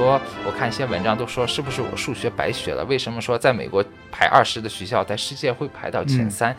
[0.00, 2.82] 多我看一些文章都说，是不是我数学白学了？
[2.86, 6.56] 为什么说在美国排二十的学校，在世界会排到前三？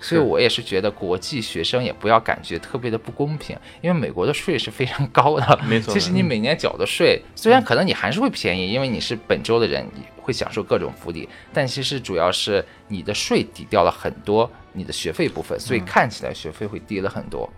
[0.00, 5.60] 所以我也是觉得国际学生也不要感觉特别的不公平，因为美国的税是非常高的。
[5.68, 17.48] 没错，其实你每年缴的税，虽然可能你还是会便宜，因为你是本州的人，你会享受各种福利，但其实主要是你的税抵掉了很多你的学费部分，所以看起来学费会低了很多。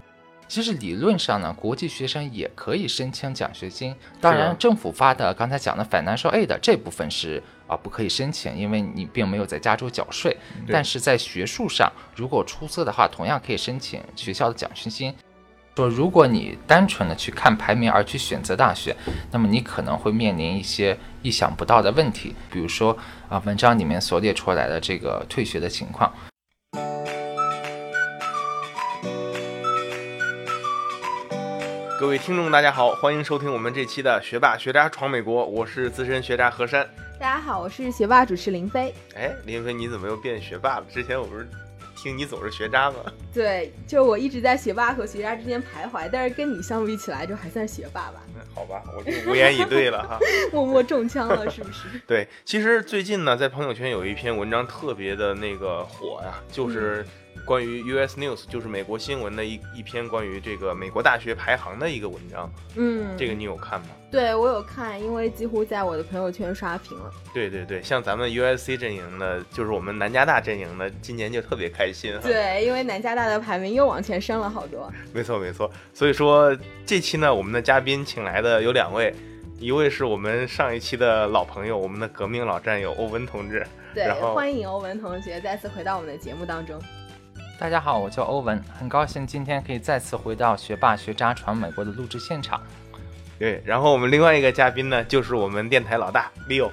[0.46, 3.94] 其实理论上呢，国际学生也可以申请奖学金。
[4.20, 10.36] 当然，政府发的刚才讲的 financial aid 这部分是啊不可以申请，因为你并没有在加州缴税。
[10.68, 15.14] 但是在学术上，如果出色的话，同样可以申请学校的奖学金。
[15.76, 18.94] 说如果你单纯的去看排名而去选择大学，
[19.32, 22.96] 那么你可能会面临一些意想不到的问题，比如说
[23.28, 26.12] 啊文章里面所列出来的这个退学的情况。
[32.04, 36.86] 各位听众，大家好，欢迎收听我们这期的《学霸学渣闯美国》，我是资深学渣何山。
[37.18, 38.94] 大家好，我是学霸主持林飞。
[39.14, 40.86] 哎，林飞，你怎么又变学霸了？
[40.92, 41.48] 之前我不是
[41.96, 42.96] 听你总是学渣吗？
[43.32, 48.20] 对，就我一直在学霸和学渣之间徘徊，但是跟你相比起来，就还算学霸吧。
[48.54, 50.18] 好吧，我就无言以对了哈。
[50.52, 51.88] 默默中枪了，是不是？
[52.06, 57.02] 对，其实最近呢，在朋友圈有一篇文章特别的那个火呀，就是。
[57.44, 58.18] 关于 U.S.
[58.18, 63.88] News 就是美国新闻的一一篇关于这个美国大学排行的一个文章，嗯，这个你有看吗？
[64.10, 67.10] 对我有看，因为几乎在我的朋友圈刷屏了。
[67.34, 72.16] 对对对，像咱们 U.S.C 阵营的，就是我们南加大阵营的，今年就特别开心。
[72.22, 74.90] 对，因为南加大的排名又往前升了好多。
[75.12, 79.12] 没错没错，所以说这期呢，我们的嘉宾请来的有两位，
[79.58, 83.66] 一位是我们上一期的老朋友，我们的革命老战友欧文同志。
[83.92, 86.80] 对，欢迎欧文同学再次回到我们的节目当中。
[87.56, 92.60] 大家好，我叫欧文，很高兴今天可以再次回到学霸学渣传美国的录制现场。
[93.38, 96.70] 对，然后我们另外一个嘉宾呢，就是我们电台老大 Leo。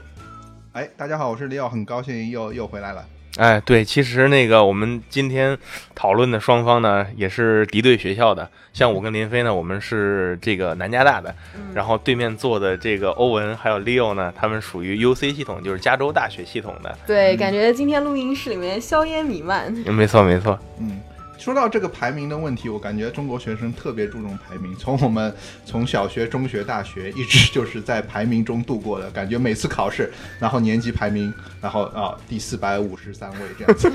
[0.74, 3.06] 哎，大家好，我是 Leo，很高兴又又回来了。
[3.38, 5.58] 哎，对，其实那个我们今天
[5.96, 8.50] 讨论的双方呢，也是敌对学校的。
[8.74, 11.34] 像我跟林飞呢，我们是这个南加大的，
[11.74, 16.98] 然后对面坐的这个欧文还有 Leo 呢，他们属于 UC 系统，就是加州大学系统的。
[17.08, 19.72] 对，感觉今天录音室里面硝烟弥漫。
[19.72, 21.00] 没错，没错，嗯。
[21.42, 24.76] 说到这个排名的问题，我感觉中国学生特别注重排名。
[24.76, 25.34] 从我们
[25.66, 29.10] 从小学、中学、大学，一直就是在排名中度过的。
[29.10, 33.92] 感觉每次考试，然后年级排名，然后啊第四百五十三位这样子。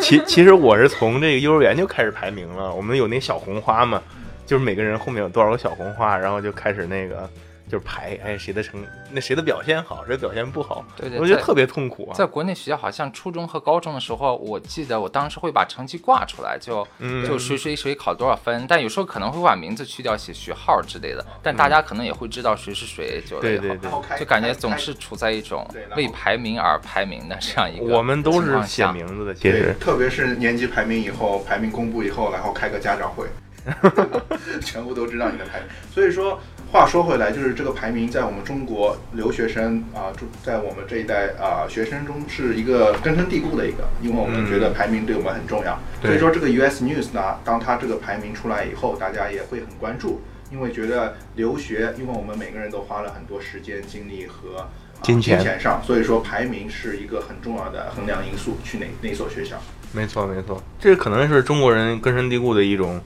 [0.00, 2.74] 其其实我是从这个幼儿园就开始排名了。
[2.74, 4.02] 我们有那小红花嘛，
[4.46, 7.28] 就是每个人后面有多少个小红花，然后就开始那个。
[7.68, 12.14] 就是排，哎，谁的成那谁的表现好，谁表现不好，对对，我觉得特别痛苦啊。
[12.14, 16.86] 在国内学校，好像初中和高中的时候，我记得我当时会把成绩挂出来，就
[17.26, 27.96] 就谁谁谁考多少分，但有时候可能会把名字去掉，写学号之类的，但大家可能也会知道谁是谁，就对对对，就感觉总是处在一种为排名而排名的这样一个。
[27.96, 33.26] 我们都是写名字的，其实特别是年级排名以后，排名公布以后，然后开个家长会，
[34.62, 36.38] 全部都知道你的排名，所以说。
[36.76, 40.12] 话说回来，就是这个排名在我们中国留学生啊，
[40.44, 45.78] 在我们这一代啊学生中是一个根深蒂固的一个，因为我们觉得排名对我们很重要。
[46.02, 50.20] 所以说这个 US News 呢，当它这个排名出来以后，大家也会很关注，
[50.52, 54.68] 因为觉得留学，因为我们每个人都花了很多时间、精力和
[55.00, 59.56] 金钱上，所以说排名是一个很重要的衡量因素，去哪哪所学校。
[59.92, 63.00] 没错没错，这可能是中国人根深蒂固的一种。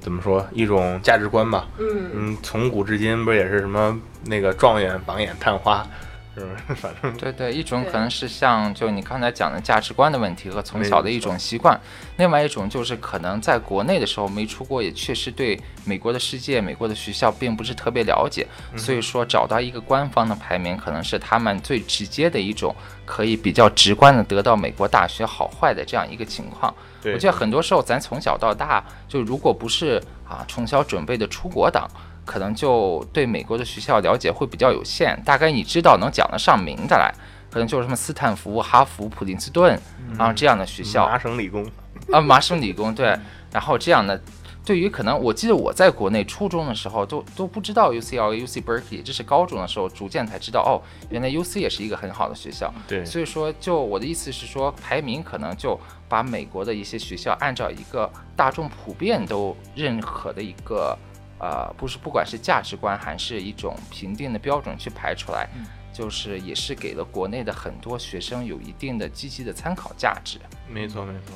[0.00, 1.68] 怎么说一种价值观吧？
[1.78, 5.86] 嗯嗯，从古至今不也是什么那个状元榜眼探花，
[6.34, 6.48] 是吧？
[6.76, 11.78] 反正对对，一种可能是像就你刚才讲的价值观的问题和从小的一种习惯，
[12.18, 18.46] 另外一种就是可能在国内的时候没出国，也确实对美国的世界、美国的学校并不是特别了解，
[18.76, 22.74] 所以说找到一个官方的排名，可能是他们最直接的一种
[23.04, 26.72] 可以比较直观的得到美国大学好坏的这样一个情况。
[27.04, 31.88] 我觉得很多时候，咱从小到大，就如果不是啊从小准备的出国党，
[32.30, 35.20] 可能就对美国的学校了解会比较有限。
[35.24, 37.12] 大概你知道能讲得上名的来，
[37.50, 39.76] 可能就是什么斯坦福、哈佛、普林斯顿
[40.16, 41.08] 啊这样的学校。
[41.08, 41.66] 麻省理工
[42.12, 43.18] 啊，麻省理工对，
[43.50, 44.22] 然后这样的。
[44.62, 50.78] 对于可能，我记得我在国内初中的时候都都不知道 UCLA、UC Berkeley，这是高中的时候逐渐才知道哦，
[51.08, 52.72] 原来 UC 也是一个很好的学校。
[52.86, 60.96] 对，所以说，就我的意思是说，排名可能就把美国的一些学校按照一个大众普遍都认可的一个，
[61.40, 65.48] 呃，不是不管是价值观还是一种评定的标准去排出来，
[65.92, 70.38] 就是也是给了国内的很多学生有一定的积极的参考价值。
[70.68, 71.34] 没错，没错。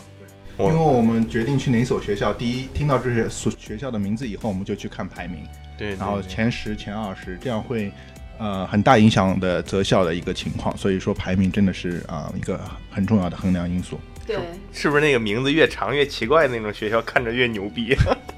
[0.58, 5.44] 因为我们决定去哪所学校，第一听到这些所学校的名字以后，我们就去看排名，
[5.76, 7.90] 对，然后前十、前二十，这样会
[8.38, 13.98] 呃很大影响的择校的一个情况，所以说排名真的是啊、一个很重要的衡量因素。
[14.24, 14.38] 对，
[14.72, 17.96] 是不是那个名字越长越奇怪的那种学校，看着越牛逼？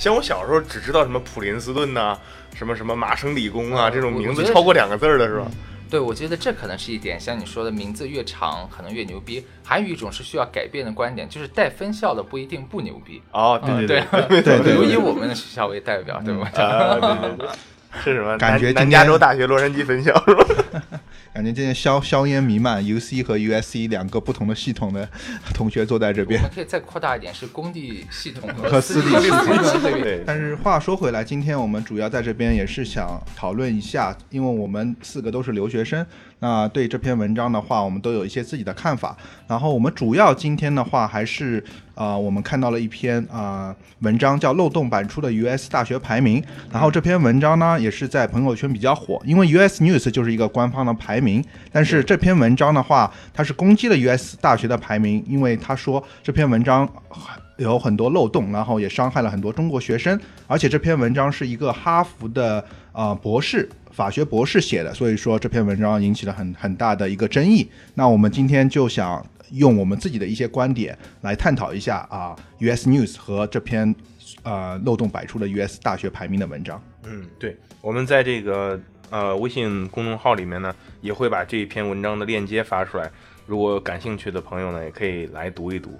[0.00, 2.18] 像我小时候只知道什么普林斯顿呐、
[2.54, 5.46] 什么什么麻省理工啊，嗯这种名字超过两个字儿的是吧？
[5.90, 9.44] 对，我觉得这可能是一点，像你说的，名字越长可能越牛逼。
[9.62, 13.20] 还有一种是需要改变的观点，就是带分校的不一定不牛逼。
[13.32, 16.50] 哦，嗯对对对对以我们的学校为代表，对吧？
[16.54, 17.48] 啊，对对对，
[18.02, 18.38] 是什么？
[18.38, 20.46] 感觉南加州大学洛杉矶分校是吧？
[21.40, 25.08] 感觉今天硝硝烟弥漫，UC 和 USC 两个不同的系统的
[25.54, 26.38] 同学坐在这边。
[26.38, 26.54] 我们。
[26.54, 30.02] 可以再扩大一点，是工地系统和私立系统。
[30.02, 36.06] 对，但是话说回来，今天我们主要在这边也是想讨论一下，因为我们四个都是留学生，
[36.40, 39.16] 那对这篇文章的话，我们都有一些自己的看法。
[39.46, 41.62] 然后我们主要今天的话，还是
[41.94, 46.42] 啊、呃我们看到了一篇啊、呃文章，叫漏洞百出的 US 大学排名。
[46.72, 56.88] 然后这篇文章呢，也是在朋友圈比较火，因为 US News 就是一个官方的排名，但是这篇文章的话，它是攻击了 US 大学的排名，因为他说这篇文章
[57.58, 63.68] 有很多漏洞，然后也伤害了很多中国学生，而且这篇文章是一个哈佛的呃博士。
[63.90, 67.68] 法学博士写的，所以说这篇文章引起了很很大的一个争议。
[67.94, 73.94] 那我们今天就想用我们自己的一些观点来探讨一下啊，US News 和这篇
[74.42, 76.82] 呃漏洞百出的 US 大学排名的文章。
[77.04, 83.10] 嗯，对，我们在这个呃微信公众号里面呢，也会把这一篇文章的链接发出来。
[83.46, 85.98] 如果感兴趣的朋友呢，也可以来读一读。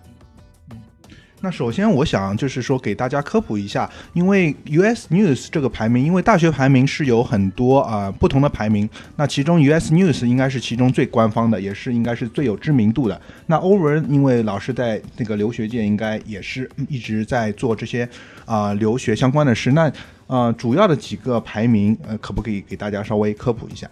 [1.43, 13.19] 那首先，我想就是说给大家科普一下，因为 US News 这个排名，因为大学排名是有很多啊、呃不同的排名，那其中 US News 应该是其中最官方的，也是应该是最有知名度的。
[13.47, 18.07] 那欧文，因为老师在那个留学界应该也是一直在做这些
[18.45, 19.91] 啊、留学相关的事，那
[20.27, 23.89] 呃主要的几个排名，呃可不可以给大家稍微科普一下？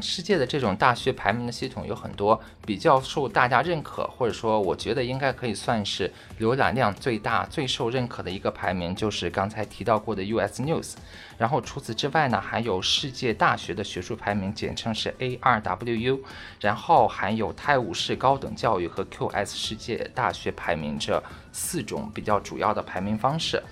[0.00, 10.94] 世界的这种大学排名的系统有很多比较受大家认可，或者说我觉得应该可以算是浏览量最大、最受认可的一个排名，就是刚才提到过的 US News。
[11.38, 16.20] 然后除此之外呢，还有世界大学的学术排名，简称是 ARWU，
[16.60, 21.22] 然后还有泰晤士高等教育和 QS 世界大学排名这
[21.52, 23.62] 四种比较主要的排名方式。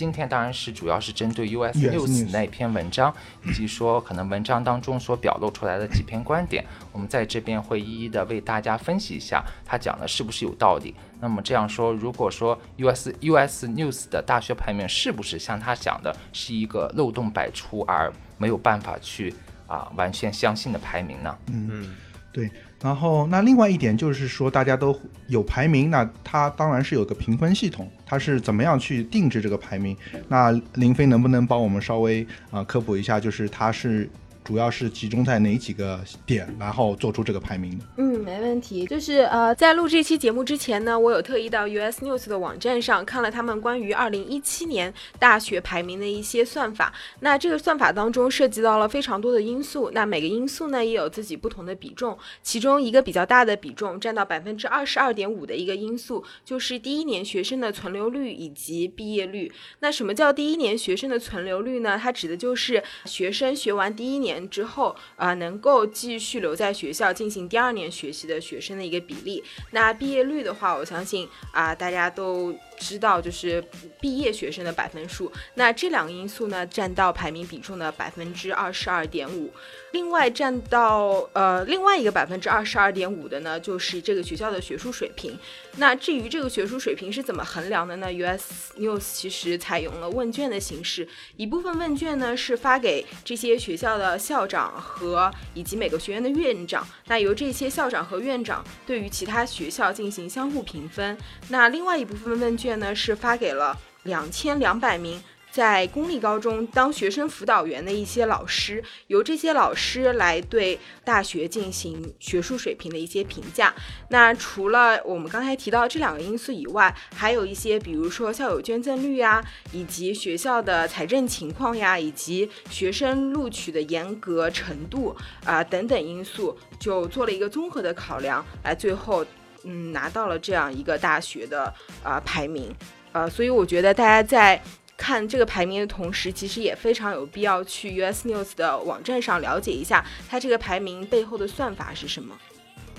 [0.00, 3.14] 今天当然是主要是针对 US US News News 那篇文章，
[3.44, 10.94] 以及说可能文章当中所表露出来的几篇观点，我们在这边会一一的为大家分析一下，他讲的是不是有道理。
[11.20, 19.34] 那么这样说，如果说 US US News 的大学排名是不是像他讲的是一个漏洞百出而没有办法去
[19.66, 21.36] 啊完全相信的排名呢？
[21.52, 21.94] 嗯，
[22.32, 22.50] 对，
[22.82, 29.96] 然后那另外一点就是说，大家都有排名，那它当然是有个评分系统，它是怎么样去定制这个排名？
[30.28, 34.08] 那林飞能不能帮我们稍微啊、科普一下，就是它是
[34.50, 37.78] 主要是集中在哪几个点，然后做出这个排名？
[37.98, 38.84] 嗯，没问题。
[38.84, 46.92] 就是呃，在录这期节目之前呢，我有特意到 US News 的网站上看了他们关于2017年大学排名的一些算法。
[47.20, 52.18] 那这个算法当中涉及到了非常多的因素，那每个因素呢也有自己不同的比重。
[52.42, 59.52] 其中一个比较大的比重，占到百分之二十二点五的一个因素，就是第一年学生的存留率以及毕业率。
[59.78, 61.96] 那什么叫第一年学生的存留率呢？
[61.96, 69.42] 它指的就是学生学完第一年之后，啊、能够继续留在学校进行第二年学习的学生的一个比例。
[69.72, 73.62] 那毕业率的话，我相信啊、大家都知道，就是
[74.00, 75.30] 毕业学生的百分数。
[75.54, 79.52] 那这两个因素呢，占到排名比重的百分之二十二点五。
[79.92, 85.38] 另外占到呃另外一个百分之二十二点五的呢，就是这个学校的学术水平。
[85.76, 91.06] 那至于这个学术水平是怎么衡量的呢？US News 其实采用了问卷的形式，
[91.36, 101.18] 一部分问卷呢是发给这些学校的校长和以及每个学院的院长，那由这些校长和院长对于其他学校进行相互评分。
[101.48, 105.22] 那另外一部分问卷呢是发给了两千两百名。
[105.52, 113.74] 在公立高中当学生辅导员的一些老师，由这些老师来对大学进行学术水平的一些评价。
[114.10, 129.26] 那除了我们刚才提到这两个因素以外，还有一些，比如说校友捐赠率呀，以及学校的财政情况呀，以及学生录取的严格程度啊、等等因素，就做了一个综合的考量，来最后
[129.64, 132.74] 嗯拿到了这样一个大学的啊、排名。
[133.12, 134.62] 呃，所以我觉得大家在
[134.96, 142.38] 看这个排名的同时，其实也非常有必要去 US News 的网站上了解一下它这个排名背后的算法是什么。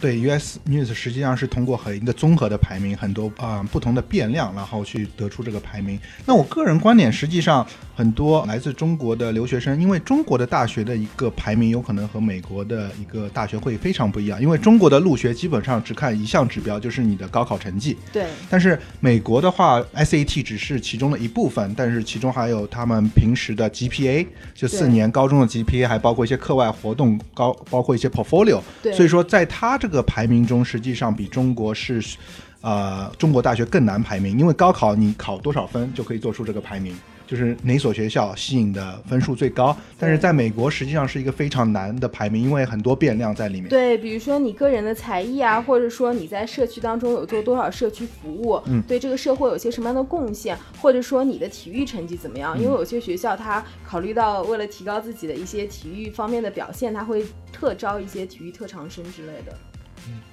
[0.02, 6.00] 对，US News 实际上是通过很一个综合的排名，很多啊、不同的变量，然后去得出这个排名。
[6.26, 7.66] 那我个人观点，实际上
[7.96, 17.96] 很多来自中国的留学生，因为中国的大学的一个排名有可能和美国的一个大学会非常不一样，因为中国的入学基本上只看一项指标，就是你的高考成绩。
[18.12, 28.60] 对，但是美国的话，SAT 只是其中的一部分，但是其中还有他们平时的 GPA，就四年高中的 GPA，还包括一些课外活动，高包括一些 portfolio。
[28.82, 32.16] 对所以说在他这个排名中，实际上比中国是，
[32.62, 36.96] 呃，中国大学更难排名，因为高考你考多少分就可以做出这个排名。
[37.26, 43.70] 就是哪所学校吸引的分数最高，但是在美国实际上是一个非常难的排名，因为很多变量在里面。
[43.70, 52.54] 对，比如说你个人的才艺啊，或者说你在社区当中有做多少社区服务，嗯对这个社会有些什么样的贡献，或者说你的体育成绩怎么样？
[52.58, 59.58] 嗯因为有些学校它考虑到为了提高自己的一些体育方面的表现，它会特招一些体育特长生之类的。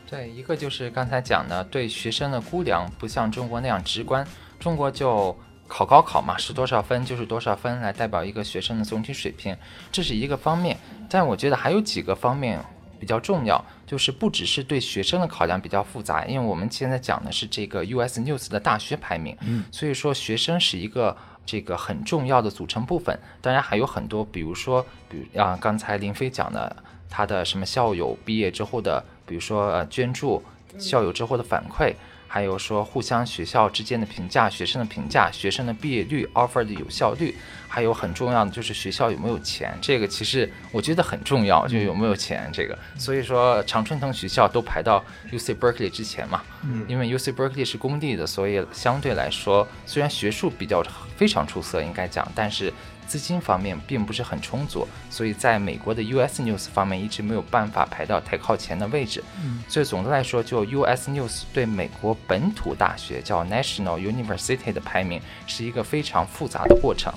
[0.08, 4.26] 对，一个就是刚才讲的，对学生的估量不像中国那样直观，
[4.58, 5.36] 中国就
[5.66, 9.56] 考高考嘛，是多少分就是多少分，来代表一个学生的总体水平，
[9.92, 10.76] 这是一个方面。
[11.10, 12.58] 但我觉得还有几个方面
[12.98, 21.16] 比较重要，就是不只是对学生的考量比较复杂，因为我们现在讲的是这个 US News 的大学排名，嗯，所以说学生是一个。
[21.50, 26.76] 这个很重要的组成部分，当然还有很多，比如说，比如啊，刚才林飞讲的，
[27.08, 30.42] 他的什么校友毕业之后的，比如说呃捐助，
[30.78, 31.94] 校友之后的反馈，
[32.26, 37.34] 还有说互相学校之间的评价、学生的评价、学生的毕业率、offer 的有效率，
[37.68, 42.78] 还有很重要的就是学校有没有钱，这个其实我觉得很重要，就有没有钱这个。
[42.96, 46.84] 所以说常春藤学校都排到 UC Berkeley 之前嘛，嗯。
[46.88, 50.82] 因为 UC Berkeley 是公立的，所以相对来说虽然学术比较
[51.16, 52.72] 非常出色，应该讲，但是
[53.08, 59.24] 资金方面并不是很充足，所以在美国的 US News 方面一直没有办法排到太靠前的位置。
[59.42, 67.12] 嗯所以总的来说，就 US News 对美国本土大学叫 National University 的排名是一个非常复杂的过程。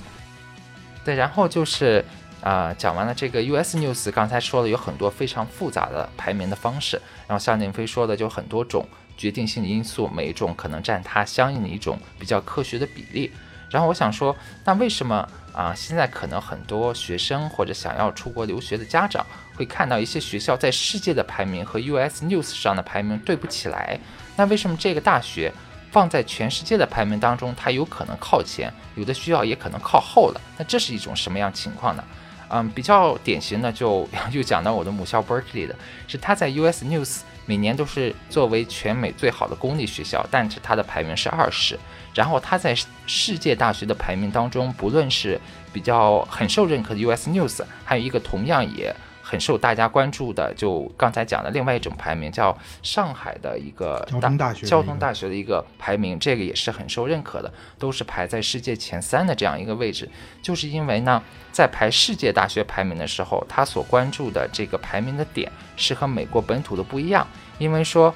[1.04, 2.04] 对，然后就是
[2.40, 8.84] 啊、讲完了这个 US News，刚才说了有很多非常复杂的排名的方式，然后像宁飞说的，就很多种
[9.16, 13.30] 决定性的因素，每一种可能占它相应的一种比较科学的比例。
[13.70, 23.98] 然后我想说，那为什么啊、现在可能很多学生或者想要出国留学的家长会看到一些学校在世界的排名和 US News 上的排名对不起来？
[24.36, 25.52] 那为什么这个大学
[25.90, 30.40] 放在全世界的排名当中，它有可能靠前，有的学校也可能靠后了？
[30.56, 32.02] 那这是一种什么样情况呢？
[32.48, 35.76] 嗯，比较典型的就 又讲到我的母校 Berkeley 的，
[36.08, 41.78] 是它在 US News 每年都是作为全美最好的公立学校，但是它的排名是二十。
[42.14, 45.40] 然后它在世界大学的排名当中，不论是
[45.72, 48.94] 比较很受认可的 US News，还有一个同样也
[49.32, 60.06] 很受大家关注的，就刚才讲的另外一种排名，叫上海的一个交通大学交通大学的一个排名，这个也是很受认可的，都是排在世界前三的这样一个位置。
[60.42, 68.14] 就是因为呢，在排世界大学排名的时候，他所关注的这个排名的点是和美国本土的不一样，因为说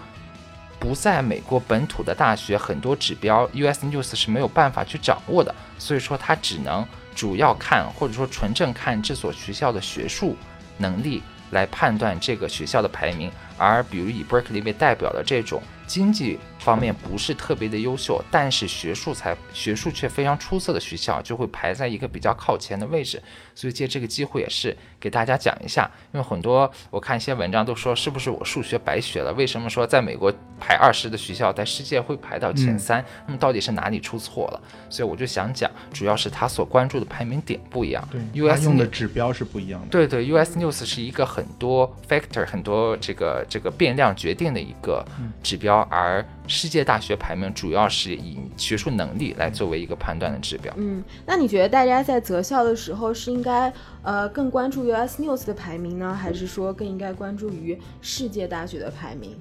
[0.79, 10.37] 不在美国本土的大学，很多指标 US News 是没有办法去掌握的，所以说它只能主要看或者说纯正看这所学校的学术
[10.79, 23.23] 能力来判断这个学校的排名，而比如以 Berkeley 为代表的这种经济方面不是特别的优秀，但是学术才学术却非常出色的学校，就会排在一个比较靠前的位置。
[23.57, 29.33] 所以借这个机会也是给大家讲一下，因为很多我看一些文章都说是不是我数学白学了？
[29.33, 33.05] 为什么说在美国排二十的学校，在世界会排到前三？
[33.27, 34.61] 那么到底是哪里出错了？
[34.91, 38.07] 所以我就想讲，主要是他所关注的排名点不一样。
[38.13, 39.89] 对 US 用的指标是不一样的。
[39.89, 45.03] 对对，US News 是一个很多 factor 很多这个这个变量决定的一个
[45.43, 50.73] 指标，而世界大学排名主要是以学术能力来作为一个判断的指标。
[50.77, 53.73] 嗯，那你觉得大家在择校的时候是应该
[54.03, 59.37] 呃更关注 US News 的排名呢，还是说更应该关注于世界大学的排名？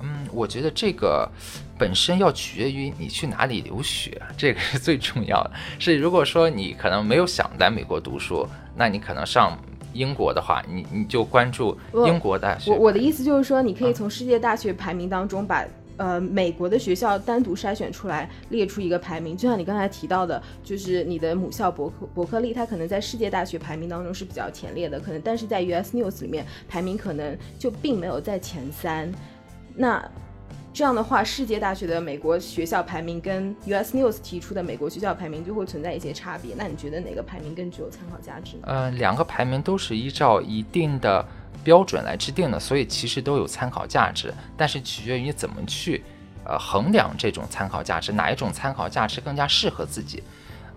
[0.00, 1.28] 嗯，我觉得这个
[1.76, 5.50] 本身要取决于你去哪里留学，这个是最重要的。
[5.78, 9.58] 是如果说你可能没有想来美国读书，那你可能上
[9.92, 11.76] 英国的话，你你就关注
[12.06, 12.70] 英国大学。
[12.70, 15.64] 我我的意思就是说，你可以从世界大学排名当中把。
[15.98, 29.12] 呃，美国的学校单独筛选出来，列出一个排名，就像你刚才提到的，就是你的母校伯克伯克利，它可能在世界大学排名当中是比较前列的，可能但是在 US News 里面排名可能就并没有在前三。
[29.74, 30.02] 那
[30.72, 36.54] 这样的话，世界大学的美国学校排名跟 US News 提出的美国学校排名就会存在一些差别。
[36.56, 38.62] 那你觉得哪个排名更具有参考价值呢？
[38.66, 41.26] 呃，两个排名都是依照一定的
[41.64, 46.04] 标准来制定的，所以其实都有参考价值，但是取决于你怎么去
[46.44, 50.22] 呃衡量这种参考价值，哪一种参考价值更加适合自己。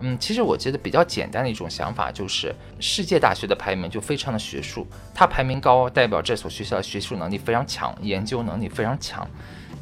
[0.04, 4.84] 嗯，其实我觉得比较简单的一种想法就是，世界大学的排名就非常的学术，
[5.14, 9.24] 它排名高代表这所学校的学术能力非常强，研究能力非常强。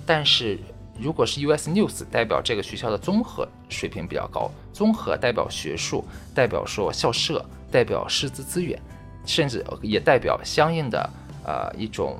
[0.04, 0.58] 但是
[0.98, 6.04] 如果是 US News 代表这个学校的综合水平比较高，综合代表学术，
[6.34, 8.78] 代表说校舍，代表师资资源，
[9.24, 11.10] 甚至也代表相应的
[11.44, 12.18] 呃一种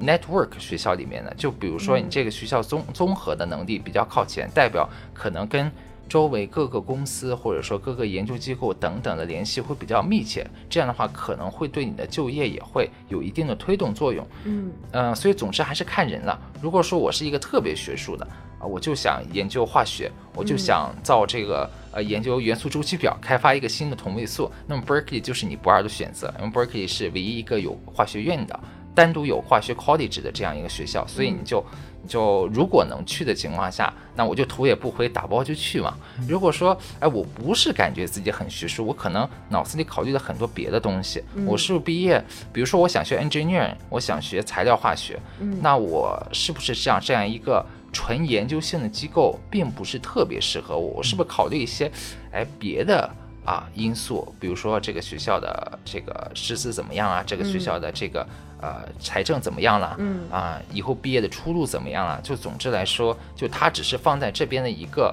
[0.00, 5.70] network 学校里面的，就比如说你这个学校综综合的能力比较靠前，代表可能跟。
[6.08, 14.26] 周围各个公司或者说各个研究机构等等的联系会比较密切，这样的话可能会对你的就业也会有一定的推动作用。
[14.44, 16.38] 嗯，呃，所以总之还是看人了。
[16.60, 18.28] 如果说我是一个特别学术的
[18.62, 28.58] 啊，我就想研究化学，我就想造这个呃研究元素周期表，开发一个新的同位素，那么 Berkeley 就是你不二的选择，因为 Berkeley 是唯一一个有化学院的，
[28.94, 31.64] 单独有化学 college 的这样一个学校，所以你就。
[32.08, 35.96] 就如果能去的情况下，那我就头也不回打包就去嘛。
[36.26, 41.22] 如果说，哎，我不是感觉自己很学术，我可能脑子里考虑了很多别的东西。
[41.46, 42.20] 我是不是毕业，
[42.52, 45.16] 比如说我想学 engineering，我想学材料化学，
[45.60, 50.94] 那我是不是这样这样一个纯研究性的机构，并不是特别适合我？
[50.96, 51.90] 我是不是考虑一些，
[52.32, 53.08] 哎，别的？
[53.44, 57.24] 啊，因素，比如说这个学校的这个师资怎么样啊？
[57.26, 58.24] 这个学校的这个
[58.60, 59.96] 呃财政怎么样了？
[59.98, 62.20] 嗯啊，以后毕业的出路怎么样了？
[62.22, 65.12] 就总之来说，就它只是放在这边的一个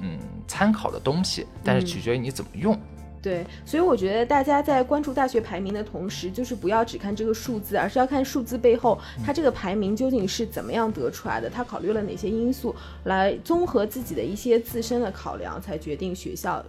[0.00, 0.18] 嗯
[0.48, 2.74] 参考的东西，但是取决于你怎么用。
[3.26, 16.64] 对，所以我觉得大家在关注大学排名的同时，就是不要只看这个数字，而是要看数字背后它这个排名究竟是怎么样得出来的，它考虑了哪些因素，来综合自己的一些自身的考量，才决定学校。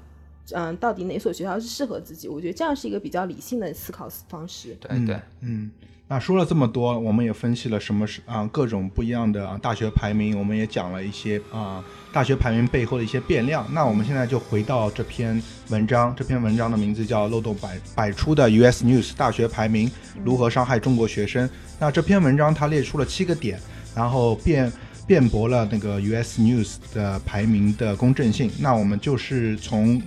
[0.51, 2.27] 嗯，到底哪所学校是适合自己？
[2.27, 4.75] 我觉得这样是一个比较理性的思考方式。
[4.79, 5.69] 对对，嗯，
[6.09, 11.83] 那说了这么多，我们也分析了什么是啊各种不一样的啊大学排名，我们也讲了一些啊
[12.13, 13.67] 大学排名背后的一些变量。
[13.73, 19.91] 那我们现在就回到这篇文章，这篇文章的名字叫《漏洞百百出的 US News 大学排名
[20.23, 21.45] 如何伤害中国学生》。
[21.77, 23.59] 那这篇文章它列出了七个点，
[23.93, 24.71] 然后辩
[25.05, 28.49] 辩驳了那个 US News 的排名的公正性。
[28.59, 30.01] 那我们就是从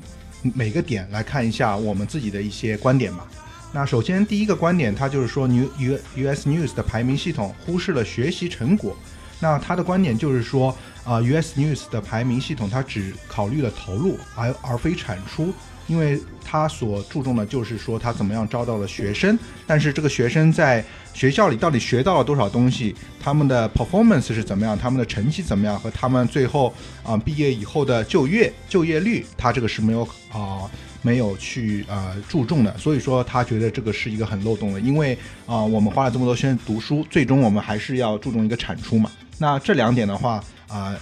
[0.55, 3.29] 每个点来看一下我们自己的一些观点吧。
[3.73, 8.97] 那首先第一个观点，它就是说，New U U S News 的排名系统忽视了学习成果。
[9.39, 15.55] 那他的观点就是说，啊，U S News 的排名系统它只考虑了投入，而而非产出。
[15.91, 26.73] 因为他所注重的就是说他怎么样招到了学生，但是这个学生在学校里到底学到了多少东西，他们的 performance 是怎么样，他们的成绩怎么样，和他们最后
[27.03, 30.71] 啊毕业以后的就业就业率，他这个是没有啊
[31.03, 39.11] 没有去啊注重的，所以说他觉得这个是一个很漏洞的，因为啊我们花了这么多时间读书，最终我们还是要注重一个产出嘛。
[39.39, 40.95] 那这两点的话啊，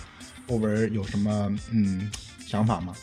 [0.46, 2.10] 欧文有什么嗯
[2.46, 2.94] 想法吗？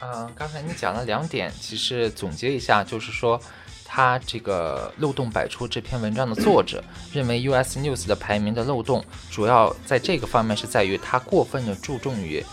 [0.00, 3.40] 嗯，刚才你讲了两点，其实总结一下，就是说，
[3.84, 6.82] 他这个漏洞百出这篇文章的作者
[7.12, 12.44] 认为，US News 的排名的漏洞主要在这个方面是在于他过分的注重于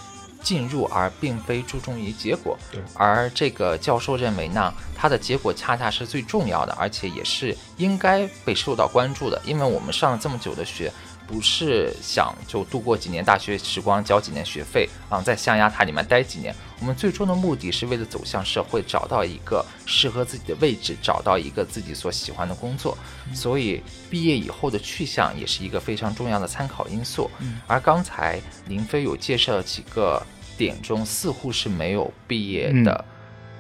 [0.42, 2.58] 进入，而并非注重于结果。
[2.72, 2.82] 对。
[2.96, 10.92] 而这个教授认为呢，他的结果恰恰是最重要的，而且也是应该被受到关注的，因为我们上了这么久的学。
[11.28, 16.54] 不是想就度过几年大学时光，交几年学费啊，在象牙塔里面待几年。
[16.80, 22.98] 我们最终的目的是为了走向社会，找到一个适合自己的位置，找到一个自己所喜欢的工作。
[23.34, 27.30] 所以毕业以后的去向也是一个非常重要的参考因素。
[27.66, 30.22] 而刚才林飞有介绍几个
[30.58, 33.06] 点中，似乎是没有毕业的，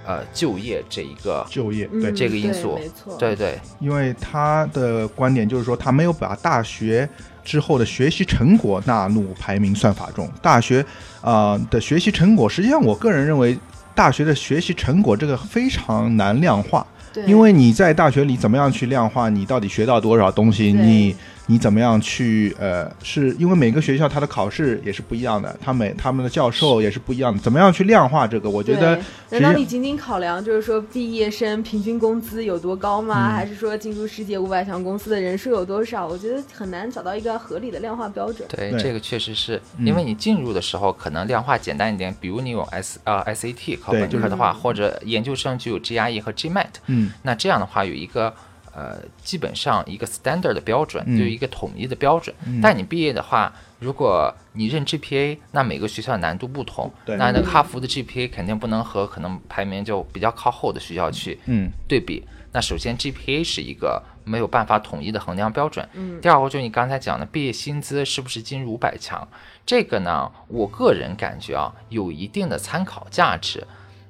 [0.06, 7.10] 呃，就业这一个就业对这个因素，没错，对对，因为他的观点就是说，他没有把大学。
[7.46, 10.86] 之后的学习成果纳入排名算法中，大学
[11.22, 13.58] 啊的学习成果，实际上我个人认为，
[13.94, 16.86] 大学的学习成果这个非常难量化，
[17.26, 21.16] 因为你在大学里怎么样去量化你到底学到多少东西，你。
[21.48, 22.56] 你怎么样去？
[22.60, 27.40] 呃，是因为每个学校它的考试也是不一样的，他每他们的教授也是不一样的。
[27.40, 28.50] 怎么样去量化这个？
[28.50, 33.32] 我觉得，难道你仅仅考量就是说毕业生平均工资有多高吗？
[33.32, 36.08] 还是说进入世界五百强公司的人数有多少？
[36.08, 38.48] 我觉得很难找到一个合理的量化标准。
[38.50, 46.66] 对，这个确实是因为你进入的时候可能量化简单一点，比如你有 S 呃 SAT 考本科的话，或者研究生就有 GRE 和 GMAT。
[46.88, 48.34] 嗯，那这样的话有一个。
[48.76, 52.36] 呃，基本上一个 standard 的标准，就一个统一的标准。
[52.62, 56.92] 但你毕业的话，如果你认 GPA，那每个学校难度不同。
[57.18, 61.40] 那那哈佛的 GPA 肯定不能和可能排名就比较靠后的学校去
[61.88, 62.24] 对比。
[62.52, 65.88] 那首先 GPA 是一个没有办法统一的衡量标准。
[65.94, 69.26] 嗯第二个就是你刚才讲的毕业薪资是不是进入五百强，
[69.66, 73.66] 这个呢，我个人感觉啊，有一定的参考价值。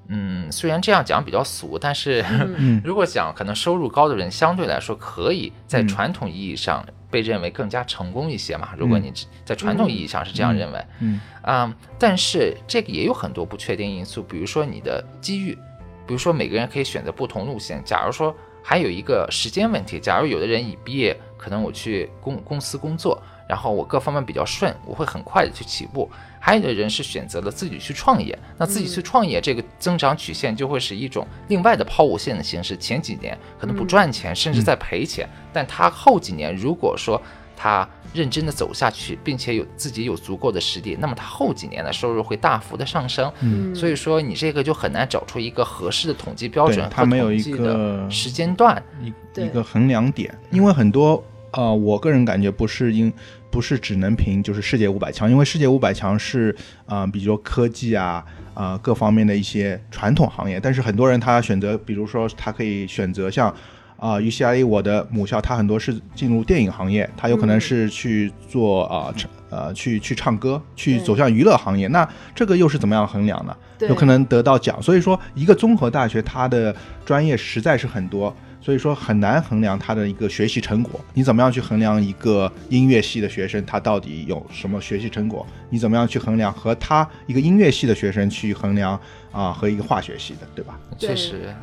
[0.07, 2.23] 嗯，虽然这样讲比较俗，但是、
[2.57, 8.69] 嗯 如果讲可能收入高的人相对来说可以在嗯传统意义上被认为更加成功一些嘛。
[8.77, 9.11] 如果你
[9.43, 15.57] 在传统意义上是这样认为，嗯啊、但是这个也有很多不确定因素，比如说你的机遇，
[16.05, 17.81] 比如说每个人可以选择不同路线。
[17.83, 26.09] 假如说还有一个时间问题，假如有的人已毕业，可能我去公公司工作，然后我各方面比较顺，我会很快的去起步；
[26.45, 32.77] 还有的人是选择了自己去创业，那自己去创业，这个增长曲线就会是一种另外的抛物线的形式。
[32.77, 37.19] 前几年可能不赚钱，甚至在赔钱，但他后几年如果说
[37.57, 43.33] 他认真的走下去，并且有自己有足够的实力，那么他后几年的收入会大幅的上升。
[43.41, 48.79] 嗯所以说你这个就很难找出一个合适的统计标对准，它没有一个的时间段。
[49.01, 51.23] 一一个衡量点，因为很多
[51.55, 53.11] 呃，我个人感觉不是因
[53.49, 58.23] 不是只能凭就是世界五百强，因为世界五百强是呃，比如说科技啊。
[58.55, 63.53] 啊、各方面的一些传统行业，但是很多人他选择，比如说他可以选择像
[63.97, 73.53] 啊、UCLA 我的母校，它很多是进入电影行业，它有可能是去做啊、唱呃去去唱歌，去走向娱乐行业，那这个又是怎么样衡量呢？
[73.77, 74.81] 对有可能得到奖。
[74.81, 76.73] 所以说，一个综合大学它的
[77.05, 78.33] 专业实在是很多，
[78.65, 80.99] 所以说很难衡量他的一个学习成果。
[81.13, 85.45] 你怎么样去衡量一个音乐系的学生他到底有什么学习成果？
[85.69, 88.99] 你怎么样去衡量和他一个音乐系的学生去衡量
[89.31, 90.79] 啊、和一个化学系的，对吧？
[90.97, 91.53] 确实，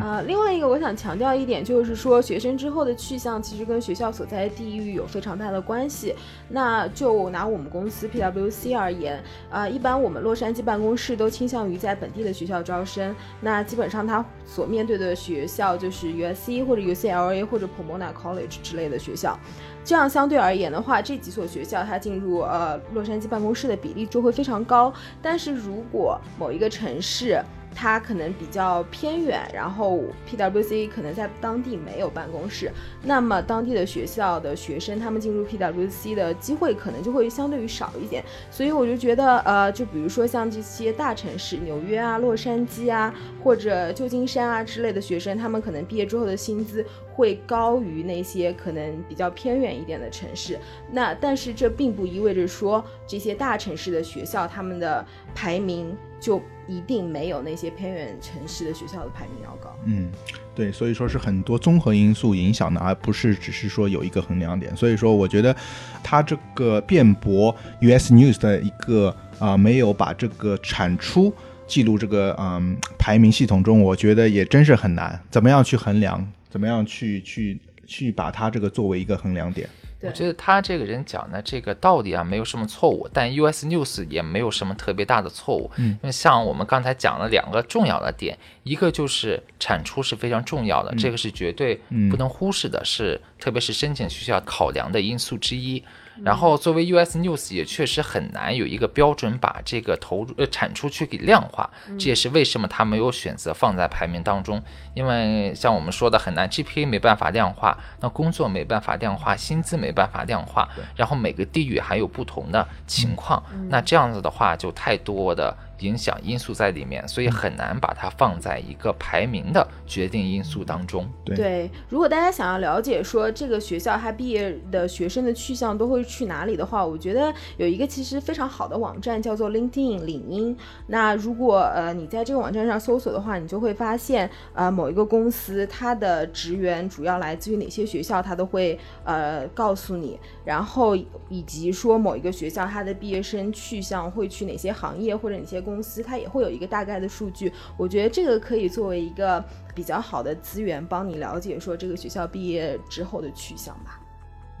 [0.00, 6.14] 啊、另外一个我想强调一点，就是说学生之后的去向其实跟学校所在的地域有非常大的关系。
[6.48, 13.14] 那就拿我们公司 PwC 而言，啊，一般我们洛杉矶办公室都倾向于在本地的学校招生。
[13.40, 19.38] 那基本上他所面对的学校就是 USC 或者 UCLA 或者 Pomona College 之类的学校。
[19.84, 24.90] 这样相对而言的话，这几所学校它进入呃洛杉矶办公室的比例就会非常高。
[25.20, 27.38] 但是如果某一个城市
[27.74, 32.70] 它可能比较偏远，然后 PwC 可能在当地没有办公室，
[33.02, 38.24] 那么当地的学校的学生他们进入 PwC 的机会可能就会相对于少一点。
[38.50, 50.58] 所以我就觉得，呃，就比如说像这些大城市，纽约啊、洛杉矶啊，或者旧金山啊之类的学生，他们可能毕业之后的薪资会高于那些可能比较偏远一点的城市。
[50.90, 59.78] 那但是这并不意味着说这些大城市的学校他们的排名就一定没有那些偏远城市的学校的排名要高。
[59.84, 60.10] 嗯，
[60.54, 64.74] 对，所以说是很多综合因素影响的，而不是只是说有一个衡量点。
[64.74, 65.54] 所以说，我觉得
[66.02, 71.30] 他这个辩驳 US News 的一个啊、没有把这个产出
[71.66, 75.20] 记录这个嗯排名系统中，我觉得也真是很难。
[75.30, 76.26] 怎么样去衡量？
[76.48, 79.68] 怎么样去去去把它这个作为一个衡量点？
[80.00, 85.70] 对我觉得他这个人讲的这个道理啊，没有什么错误，但 US News 也没有什么特别大的错误。
[85.76, 95.82] 嗯，因为像我们刚才讲了两个重要的点，一个就是产出是非常重要的，这个是绝对嗯不能忽视的，是特别是申请学校考量的因素之一。
[96.22, 104.62] 然后作为 US News 也确实很难有一个标准把这个投入呃产出去给量化，这也是为什么它没有选择放在排名当中。
[104.94, 121.08] 因为像我们说的很难，GPA 没办法量化，那工作没办法量化，薪资没办法量化，然后每个地域还有不同的情况，那这样子的话就太多的影响因素在里面，所以很难把它放在一个排名的决定因素当中。
[121.24, 130.56] 对对，如果大家想要了解说这个学校它毕业的学生的去向都会去哪里的话，我觉得有一个其实非常好的网站叫做 LinkedIn 领英。
[130.86, 140.94] 那如果呃你在这个网站上搜索的话，你就会发现呃某一个公司它的职员主要来自于哪些学校，它都会呃告诉你，然后
[141.28, 147.50] 以及说某一个学校它的毕业生去向会去哪些行业或者哪些公司，它也会有一个大概的数据。
[147.76, 149.42] 我觉得这个可以作为一个
[149.74, 153.98] 比较好的资源，帮你了解说这个学校毕业之后的去向吧。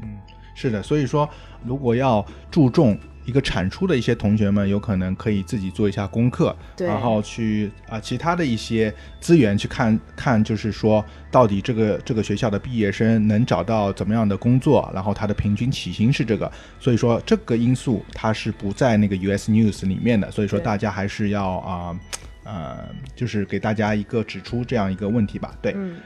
[0.02, 0.16] 嗯
[0.56, 1.28] 是的，所以说
[1.64, 6.86] 如果要注重一个产出的一些同学们，有可能可以自己做一下功课，对。
[6.86, 22.00] 然后去啊、其他的一些资源去看看，就是说到底这个这个学校的毕业生能找到怎么样的工作，然后他的平均起薪是这个，所以说这个因素它是不在那个 US News 里面的，所以说大家还是要啊
[22.44, 25.72] 呃就是给大家一个指出这样一个问题吧，对。
[25.76, 25.96] 嗯，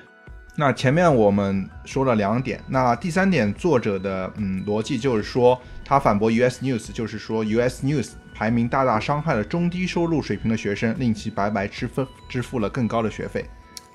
[0.61, 13.49] 那前面我们说了两点，那第三点作者的嗯逻辑就是说，他反驳 US News，就是说 US News 排名大大伤害了中低收入水平的学生，令其白白支付支付了更高的学费。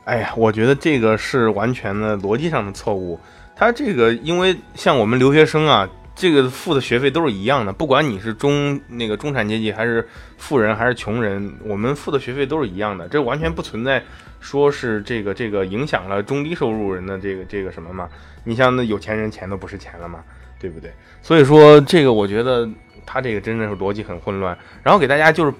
[0.05, 3.19] 哎呀，我觉得这个是完全的逻辑上的错误。
[3.53, 14.03] 他这个，因为像我们留学生啊，这个付的学费都是一样的，不管你是中那个中产阶级，还是富人，还是穷人，我们付的学费都是一样的，这完全不存在
[14.39, 18.07] 说是这个这个影响了中低收入人的这个这个什么嘛？
[18.43, 20.23] 你像那有钱人钱都不是钱了嘛，
[20.59, 20.91] 对不对？
[21.21, 22.69] 所以说这个我觉得
[23.05, 24.57] 他这个真的是逻辑很混乱。
[24.83, 25.53] 然后给大家就是。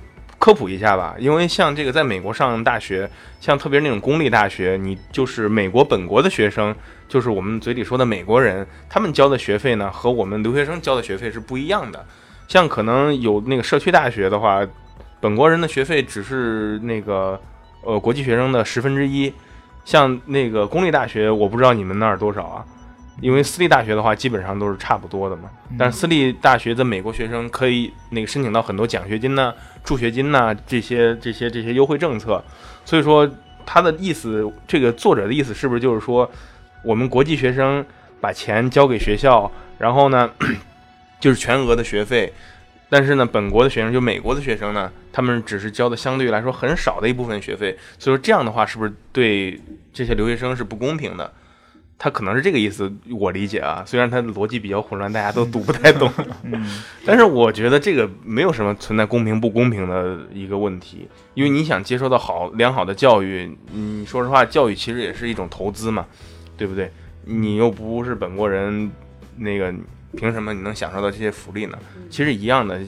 [0.44, 6.76] 科普一下吧，因为像这个在美国上大学，像特别是那种公立大学，你就是美国本国的学生，
[7.08, 12.06] 就是我们嘴里说的美国人，他们交的学费呢和我们留学生交的学费是不一样的。
[12.50, 14.60] 像可能有那个社区大学的话，
[15.22, 17.40] 本国人的学费只是那个
[17.82, 19.34] 呃国际学生的十分之一。
[19.86, 22.66] 像那个公立大学，我不知道你们那儿多少啊？
[23.21, 25.49] 因为私立大学的话，基本上都是差不多的嘛。
[25.78, 32.43] 但是私立大学的美国学生可以那个申请到很多奖学金呢、助学金呐这些这些这些优惠政策。
[32.84, 33.30] 所以说
[33.65, 36.30] 他的意思，这个作者的意思是不是就是说，
[36.84, 37.86] 我们国际学生
[38.19, 40.30] 把钱交给学校，然后呢
[41.21, 42.34] 就是全额的学费，
[42.89, 47.78] 但是呢本国的学生就美国的学生呢，他们只是交的相对来说很少的一部分学费。
[47.97, 49.62] 所以说这样的话，是不是对
[49.93, 51.32] 这些留学生是不公平的？
[51.98, 53.84] 他可能是这个意思，我理解啊。
[53.86, 56.12] 虽然他的逻辑比较混乱，大家都读不太懂，
[57.06, 61.08] 但是我觉得这个没有什么存在公平不公平的一个问题。
[61.34, 66.06] 因为你想接受到好良好的教育，你说实话，教育其实也是一种投资嘛，
[66.58, 66.92] 对不对？
[67.26, 68.92] 你又不是本国人，
[69.38, 69.74] 那个。
[70.15, 71.78] 凭什么你能享受到这些福利呢？
[72.10, 72.80] 其实一样的，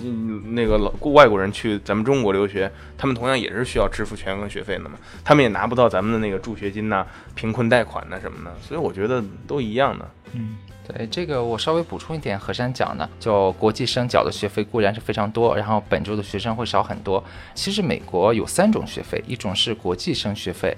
[0.51, 4.91] 那个老外国人去咱们中国留学，他们同样也是需要支付全额学费的嘛，
[5.23, 10.09] 他们也拿不到咱们的那个助学金呐、贫困贷款呐什么的，所以我觉得都一样的。
[10.33, 10.57] 嗯。
[10.87, 17.23] 对这个，我稍微补充一点，何山讲呢，就国际生缴的学费固然是非常多，然后本州的学生会少很多。
[17.53, 20.75] 其实美国有三种学费，一种是国际生学费，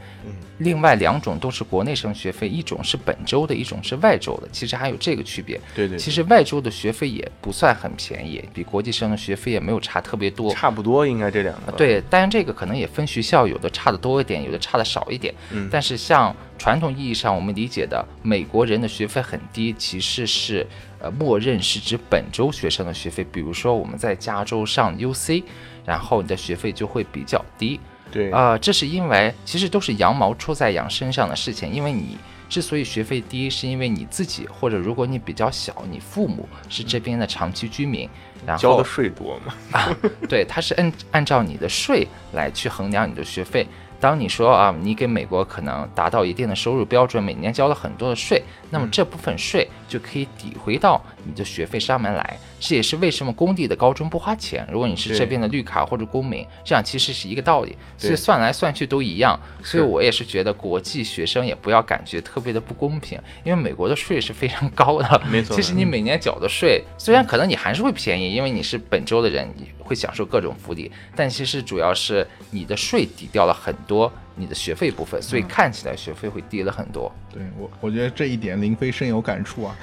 [0.60, 4.48] 另外两种都是国内生学费，一种是本州的，一种是外州的。
[4.52, 5.60] 其实还有这个区别。
[5.76, 5.98] 对对。
[5.98, 10.52] 其实外州的学费也不算很便宜，比国际生的学费也没有差特别多。
[10.54, 11.72] 差不多应该这两个。
[11.74, 15.34] 对，当然这个可能也分学校，有的差的多一点，有的差的少一点。
[15.52, 15.70] 嗯。
[15.72, 16.36] 但是像。
[16.58, 20.66] 传统意义上，我们理解的美国人的学费很低，其实是
[21.00, 23.24] 呃，默认是指本州学生的学费。
[23.32, 25.44] 比如说我们在加州上 UC，
[25.86, 27.80] 然后你的学费就会比较低。
[28.12, 31.72] 对啊，这是因为其实都是羊毛出在羊身上的事情。
[31.72, 32.18] 因为你
[32.50, 38.10] 之所以学费低，是因为你自己或者如果你比较小，你父母是这边的长期居民，
[38.46, 39.54] 然后交的税多嘛？
[39.74, 39.96] 啊，
[40.28, 43.68] 对，他是按按照你的税来去衡量你的学费。
[44.00, 52.40] 当你说啊，你给美国可能达到一定的收入标准，每年交了很多的税，那么这部分税就可以抵回到你的学费上门来。
[52.60, 54.68] 这也是为什么工地的高中不花钱。
[54.72, 57.76] 如果你是这边的绿卡或者公民，这样其实是一个道理。
[57.98, 59.40] 所以算来算去都一样。
[59.64, 65.22] 所以我也是觉得国际学生也不要感觉特别的不公平，因为美国的税是非常高的。
[65.30, 65.56] 没错。
[65.56, 77.12] 其实你每年缴的税，虽然可能你还是会便宜，因为你是本州的人，你会享受各种福利，但其实主要是你的税抵掉了很多你的学费部分，所以看起来学费会低了很多。
[77.34, 79.76] 对我，我觉得这一点林飞深有感触啊。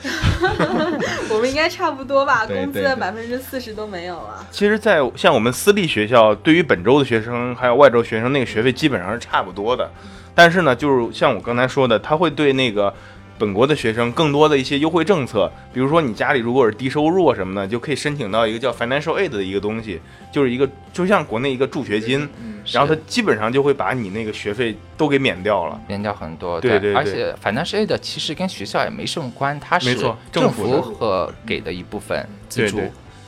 [1.28, 2.46] 我们应该差不多吧？
[2.46, 4.46] 工资的百分之四十都没有了。
[4.50, 9.90] 其实，在像我们私立学校，对于本州的学生还有外州学生，那个学费基本上是差不多的。
[10.34, 12.94] 但是呢，就是像我刚才说的，他会对那个。
[13.38, 20.00] 本国的学生更多的一些优惠政策，比如说你家里如果是低收入啊什么的，就可以申请到一个叫 financial aid 的一个东西，
[20.32, 22.28] 就是一个就像国内一个助学金，
[22.72, 26.60] 然后它基本上就会把你那个学费都给免掉了，免掉很多。
[26.60, 26.94] 对对对。
[26.94, 29.96] 而且 financial aid 其实跟学校也没什么关，它是
[30.30, 32.80] 政府和给的一部分资助。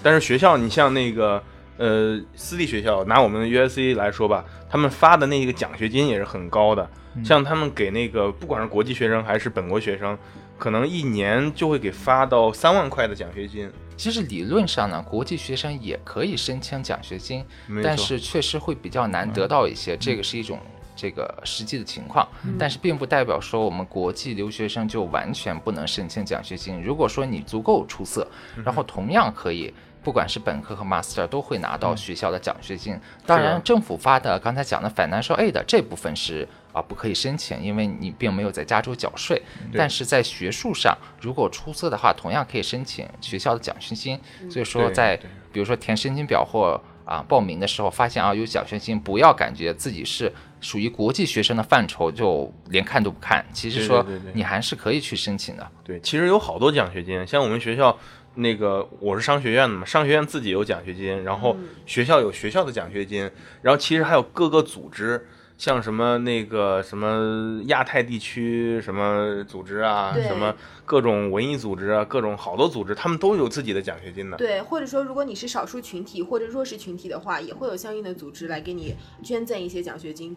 [0.02, 1.42] 但是学校，你像那个
[1.78, 6.88] 呃私立学校，拿我们 USC 来说吧，他们发的那个奖学金也是很高的。
[7.24, 10.18] 像他们给那个不管是国际学生还是本国学生，
[10.58, 13.70] 可能一年就会给发到三万块的奖学金。
[13.96, 17.42] 其实理论上呢，国际学生也可以申请奖学金，
[17.82, 19.96] 但是确实会比较难得到一些。
[19.96, 20.60] 这个是一种
[20.94, 26.82] 这个实际的情况，但是并不代表说我们国际留学生就完全不能申请奖学金。
[26.82, 28.28] 如果说你足够出色，
[28.62, 29.72] 然后同样可以。
[30.06, 32.96] 不管是本科和 master 都会拿到学校的奖学金。
[33.26, 39.42] 当然，政府发的刚才讲的 financial aid 这部分是啊不可以申请，因为你并没有在加州缴税。
[39.74, 44.16] 但是在学术上，如果出色的话，同样可以申请学校的奖学金。
[44.48, 45.16] 所以说，在
[45.52, 53.44] 比如说填申请表或啊报名的时候，发现啊有奖学金，不要感觉自己是属于国际学生的范畴，就连看都不看。
[53.52, 55.68] 其实说你还是可以去申请的。
[55.82, 57.98] 对，其实有好多奖学金，像我们学校。
[58.36, 63.30] 那个我是商学院的嘛，商学院自己有奖学金，然后学校有学校的奖学金，
[63.62, 65.26] 然后其实还有各个组织，
[65.58, 74.36] 像什么那个什么亚太地区什么组织啊，什么各种文艺组织啊，各种好多组织，他们都有自己的奖学金的。
[74.36, 80.36] 对，或者说如果你是少数群体或者弱势群体的话，也会有相应的组织来给你捐赠一些奖学金。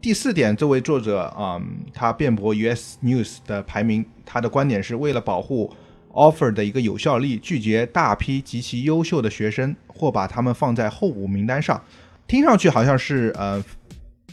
[0.00, 5.70] 第四点，这位作者啊、嗯他辩驳 US News 的排名，他的观点是为了保护
[6.12, 11.82] offer 的一个有效力，拒绝大批极其优秀的学生，或把他们放在候补名单上。
[12.26, 13.62] 听上去好像是呃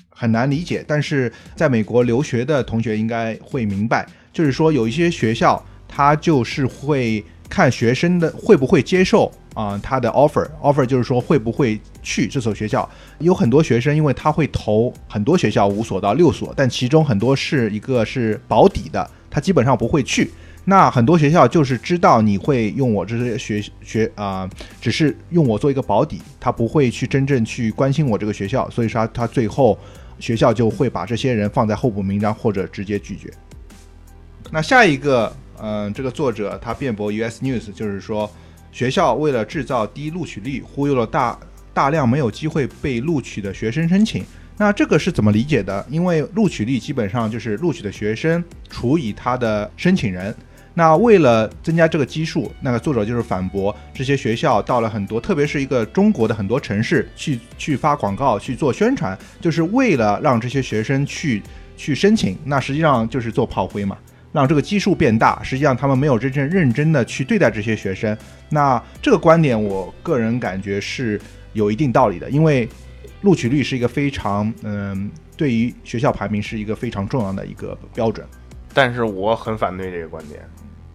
[0.10, 12.88] 很难理解，但是在美国留学的同学应该会明白，就是说有一些学校他就是会看学生的会不会接受啊、他的 offer，offer 就是说会不会去这所学校。
[13.18, 20.30] 有很多学生因为他会投很多学校，五所到六所，但其中很多是一个是保底的，他基本上不会去。
[20.70, 24.50] 那很多学校就是知道你会用我这些学学啊、
[24.82, 29.80] 只是用我做一个保底，他不会去真正去关心我这个学校，所以说他最后
[30.20, 33.32] 学校就会把这些人放在候补名单或者直接拒绝。
[34.52, 38.30] 那下一个，嗯、这个作者他辩驳 US News，就是说
[38.74, 41.40] 学校为了制造低录取率，忽悠了大
[41.74, 44.22] 大量没有机会被录取的学生申请。
[44.58, 45.86] 那这个是怎么理解的？
[45.90, 50.36] 因为录取率基本上就是录取的学生除以他的申请人。
[50.78, 61.42] 那为了增加这个基数，那个作者就是反驳这些学校到了很多，特别是一个中国的很多城市去去发广告去做宣传，就是为了让这些学生去
[61.76, 62.38] 去申请。
[62.44, 63.98] 那实际上就是做炮灰嘛，
[64.32, 65.42] 让这个基数变大。
[65.42, 68.16] 实际上他们没有真正认真的去对待这些学生。
[68.48, 71.20] 那这个观点，我个人感觉是
[71.54, 72.70] 有一定道理的，因为
[73.22, 78.24] 录取率是一个非常嗯，对于学校排名是一个非常重要的一个标准。
[78.76, 80.40] 但是我很反对这个观点，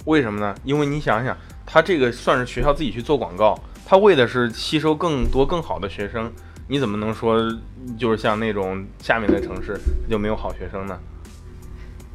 [0.05, 0.55] 为什么呢？
[0.65, 6.33] 因为你想想，他这个算是学校自己去做广告，他为的是吸收更多更好的学生，
[6.69, 7.41] 你怎么能说
[7.99, 9.79] 就是像那种下面的城市
[10.11, 10.99] 就没有好学生呢？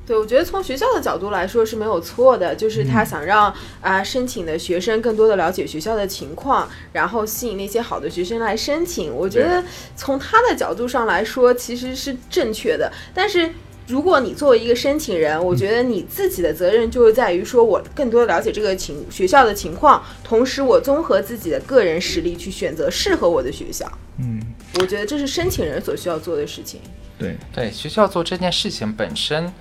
[0.06, 9.14] 对，我觉得从学校的角度来说是没有错的，就是他想让啊、申请的学生更多的了解学校的情况，然后吸引那些好的学生来申请。
[9.14, 9.62] 我觉得
[9.98, 12.90] 从他的角度上来说，其实是正确的。
[13.14, 13.52] 但是
[13.88, 23.90] 如果你作为一个申请人，我觉得你自己的责任就是在于说我更多的了解这个情学校的情况，同时我综合自己的个人实力去选择适合我的学校。
[24.20, 24.42] 嗯，
[24.80, 26.82] 我觉得这是申请人所需要做的事情。
[27.18, 29.52] 对，对，学校做这件事情本身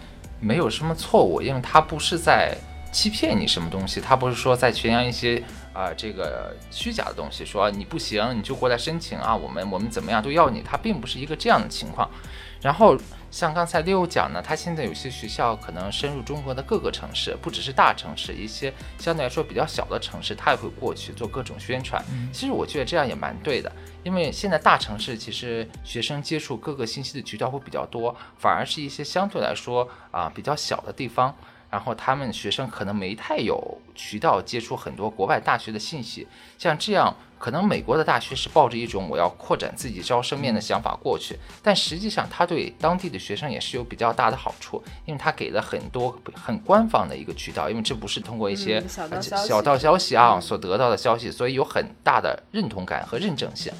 [0.40, 2.56] 没有什么错误，因为它不是在
[2.92, 5.40] 欺骗你什么东西，它不是说在宣扬一些
[5.72, 12.10] 啊、这个虚假的东西，说你不行你就过来申请啊，我们我们怎么样都要你，它并不是一个这样的情况。
[12.62, 12.96] 然后
[13.36, 22.02] 像刚才六讲呢，它现在有些学校可能深入中国的各个城市，不只是大城市，一些相对来说比较小的城市，它也会过去做各种宣传。
[22.32, 23.70] 其实我觉得这样也蛮对的，
[24.02, 31.36] 因为现在大城市其实学生接触各个信息的渠道会比较多，反而是一些相对来说啊比较小的地方，
[31.76, 37.14] 然后他们学生可能没太有渠道接触很多国外大学的信息，像这样。
[37.38, 53.70] 可能美国的大学是抱着一种我要扩展自己招生面的想法过去，但实际上他对当地的学生也是有比较大的好处，因为他给了很多很官方的一个渠道，因为这不是通过一些嗯小道呃消息啊所得到的消息，所以有很大的认同感和认证性。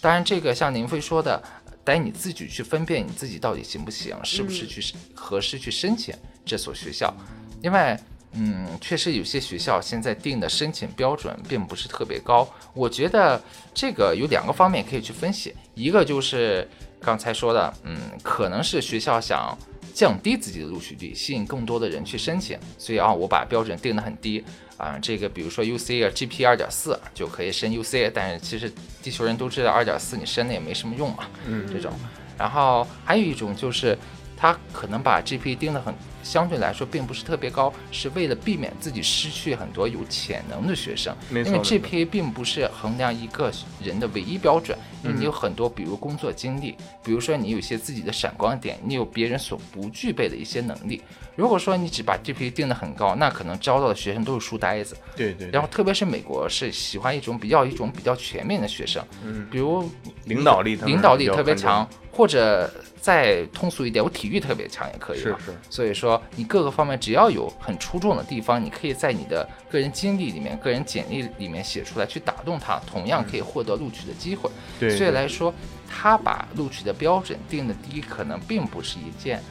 [0.00, 1.42] 当然，这个像林飞说的，
[1.84, 6.14] 得你自己去分辨你自己到底行不行，是不是去合适去申请
[6.46, 7.12] 这所学校，
[7.62, 7.96] 因为。
[8.32, 12.48] 嗯，确实有些学校现在定的申请标准并不是特别高。
[12.74, 13.42] 我觉得
[13.74, 16.64] 这个有两个方面可以去分析，一个就是
[17.00, 19.58] 刚才说的，嗯，可能是学校想
[19.92, 24.44] 降低自己的录取率，吸引更多的人去申请，所以啊，我把标准定得很低
[24.76, 24.96] 啊。
[25.02, 31.92] 这个比如说 UC 啊，GP 二点四就可以申 UC，但是其实地球人都知道二点四你申了也没什么用嘛，嗯这种。
[32.38, 33.98] 然后还有一种就是，
[34.36, 41.14] 他可能把 GP 定得很相对来说并不是特别高，是为了避免自己失去很多有潜能的学生。
[41.30, 43.50] 因为 GPA 并不是衡量一个
[43.82, 51.02] 人的唯一标准，因为你有很多，比如工作经历，比如说你有一些自己的闪光点，你有别人所不具备的一些能力。
[51.36, 54.94] 如果说你只把 GPA 定得很高，那可能招到的学生都是书呆子。
[55.16, 59.90] 对对，然后特别是美国是喜欢一种比较一种比较全面的学生，嗯比如
[60.24, 65.38] 领导力领导力特别强，或者再通俗一点，我体育特别强也可以嘛。
[65.38, 74.48] 是是所以说你各个方面只要有很出众的地方，你可以在你的个人经历里面、个人简历里面写出来，去打动他，同样可以获得录取的机会。
[74.78, 75.52] 对，所以来说，
[75.88, 79.42] 他把录取的标准定的低，可能并不是一件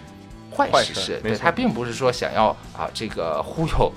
[0.55, 1.19] 坏坏事事。
[1.21, 3.91] 对他并不是说想要啊这个忽悠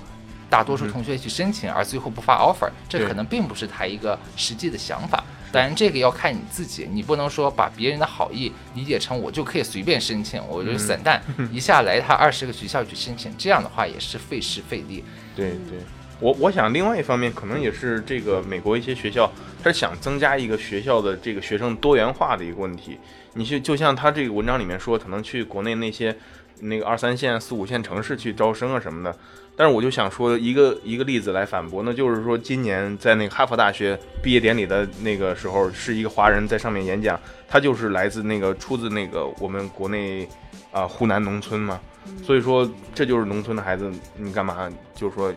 [0.51, 5.25] 大多数同学去申请，而最后不发 offer，这可能并不是他一个实际的想法。
[5.53, 11.23] 当然这个要看你自己，你不能说把别人的好意理解成我就可以随便申请，我就是散弹
[11.53, 15.05] 一下来他二十个学校去申请，这样的话也是费时费力。
[15.37, 15.79] 对对，
[16.19, 19.31] 我我想另外一方面可能也是这个美国一些学校，
[19.63, 22.99] 他是想增加一个学校的这个学生多元化的一个问题。
[23.35, 26.17] 你去就像他这个文章里面说，可能去国内那些
[26.61, 29.17] 那个二三线、四五线城市去招生啊什么的。
[29.55, 40.27] 但是我就想说一个一个例子来反驳，那就是说今年在那个哈佛大学毕业典礼的那个时候，是一个华人在上面演讲，他就是来自那个出自那个我们国内
[40.71, 41.79] 啊湖南农村嘛，
[42.25, 45.33] 所以说这就是农村的孩子，你干嘛就是说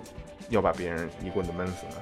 [0.50, 1.96] 要把别人一棍子闷死呢？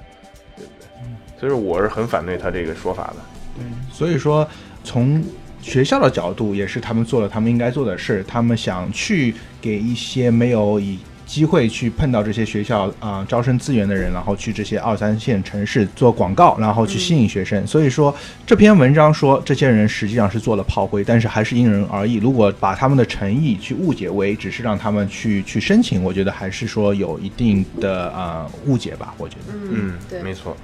[0.55, 1.39] 对不对？
[1.39, 3.15] 所以说我是很反对他这个说法的。
[3.55, 4.47] 对，所以说
[4.83, 5.23] 从
[5.64, 17.66] 学校的角度，也是他们做了他们应该做的事，他们想去给一些没有以机会去碰到这些学校啊、招生资源的人，然后去这些二三线城市做广告，然后去吸引学生。
[17.66, 18.14] 所以说
[18.45, 22.16] 这篇文章说这些人实际上是做了炮灰，但是还是因人而异。
[22.16, 29.16] 如果把他们的诚意去误解为只是让他们去去申请，我觉得还是说有一定的呃误解吧。
[29.18, 29.53] 我觉得。
[29.72, 30.55] 嗯，对，没错。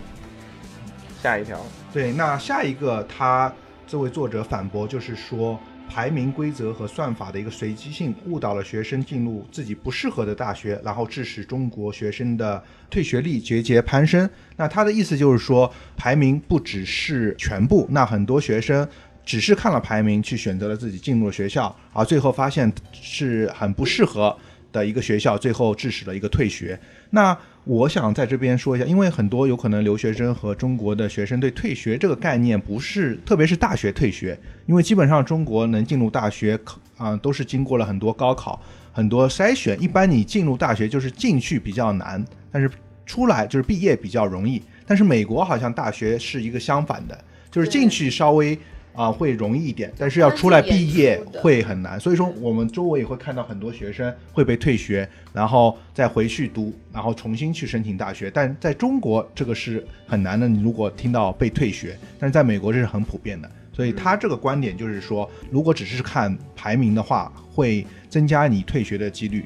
[1.24, 1.60] 下一条，
[1.92, 3.52] 对，那下一个他
[3.90, 5.60] 这位作者反驳就是说，
[5.90, 14.30] 排名规则和算法的一个随机性误导了学生进入自己不适合的大学，然后致使中国学生的退学率节节攀升。
[14.56, 18.88] 那他的意思就是说，排名不只是全部，那很多学生。
[19.26, 24.36] 只是看了排名去选择了自己进入了学校，而最后发现是很不适合
[24.72, 26.80] 的一个学校，最后致使了一个退学。
[27.10, 27.36] 那
[27.70, 38.60] 我想在这边说一下，因为很多有可能留学生和中国的学生对退学这个概念不是，特别是大学退学，因为基本上中国能进入大学考啊、都是经过了很多高考、
[38.92, 39.80] 很多筛选。
[39.80, 42.68] 一般你进入大学就是进去比较难，但是
[43.06, 44.60] 出来就是毕业比较容易。
[44.88, 48.58] 但是美国好像大学是一个相反的，就是进去稍微。
[48.94, 52.00] 啊，会容易一点，但是要出来毕业会很难。
[52.00, 58.30] 所以说，我们周围也会看到很多学生会被退学，然后再回去读，然后重新去申请大学。
[58.30, 60.48] 但在中国，这个是很难的。
[60.48, 63.50] 你如果听到被退学，但是在美国这是很普遍的。
[63.72, 69.46] 所以他这个观点就是说，如果只是看排名的话，会增加你退学的几率。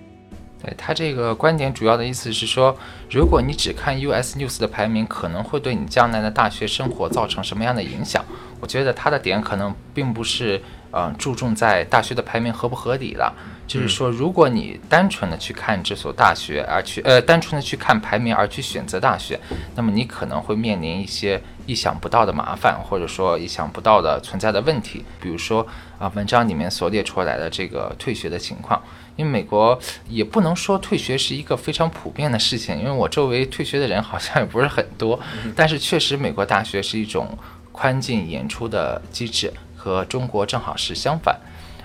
[0.63, 2.75] 对他这个观点主要的意思是说，
[3.11, 8.25] 如果你只看 US News 的排名，可能会对你将来的大学生活造成什么样的影响？
[8.63, 10.61] 我觉得他的点可能并不是
[10.91, 13.35] 呃注重在大学的排名合不合理了，
[13.67, 19.37] 就是说，如果你单纯的去看这所大学而去呃单纯的去看排名而去选择大学，
[19.75, 25.67] 那么你可能会面临一些意想不到的麻烦，或者说意想不到的存在的问题，比如说
[25.99, 28.81] 啊文章里面所列出来的这个退学的情况。
[29.15, 29.77] 因为美国
[30.09, 35.19] 也不能说退学是一个非常普遍的事情，因为我周围退学的人好像也不是很多，
[35.55, 37.37] 但是确实美国大学是一种
[37.73, 41.37] 宽进严出的机制，和中国正好是相反。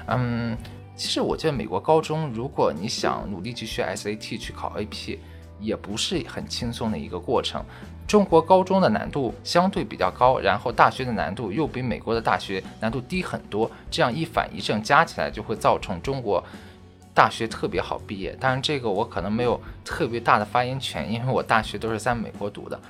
[0.06, 0.56] 嗯，
[0.94, 5.18] 其实我觉得美国高中，如果你想努力去学 SAT 去考 AP，
[5.58, 7.64] 也不是很轻松的一个过程。
[8.06, 16.42] 中国高中的难度相对比较高，然后大学的难度又比美国的大学难度低很多，这样一反一正加起来，就会造成中国。
[17.14, 22.80] 大学特别好毕业，当然这个我可能没有特别大的发言权，因为我大学都是在美国读的，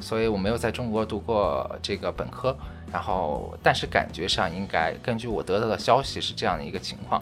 [0.00, 2.56] 所以我没有在中国读过这个本科。
[2.92, 7.20] 然后，但是感觉上应该根据我得到的消息是这样的一个情况。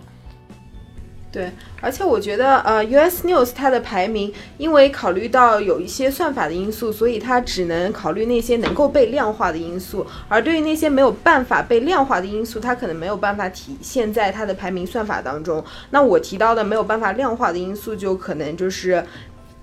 [1.33, 1.51] 对，
[1.81, 15.65] 而且我觉得，呃，US News 它的排名，因为考虑到有一些算法的因素，所以它只能考虑那些能够被量化的因素，而对于那些没有办法被量化的因素，它可能没有办法体现在它的排名算法当中。
[15.91, 19.05] 那我提到的没有办法量化的因素，就可能就是。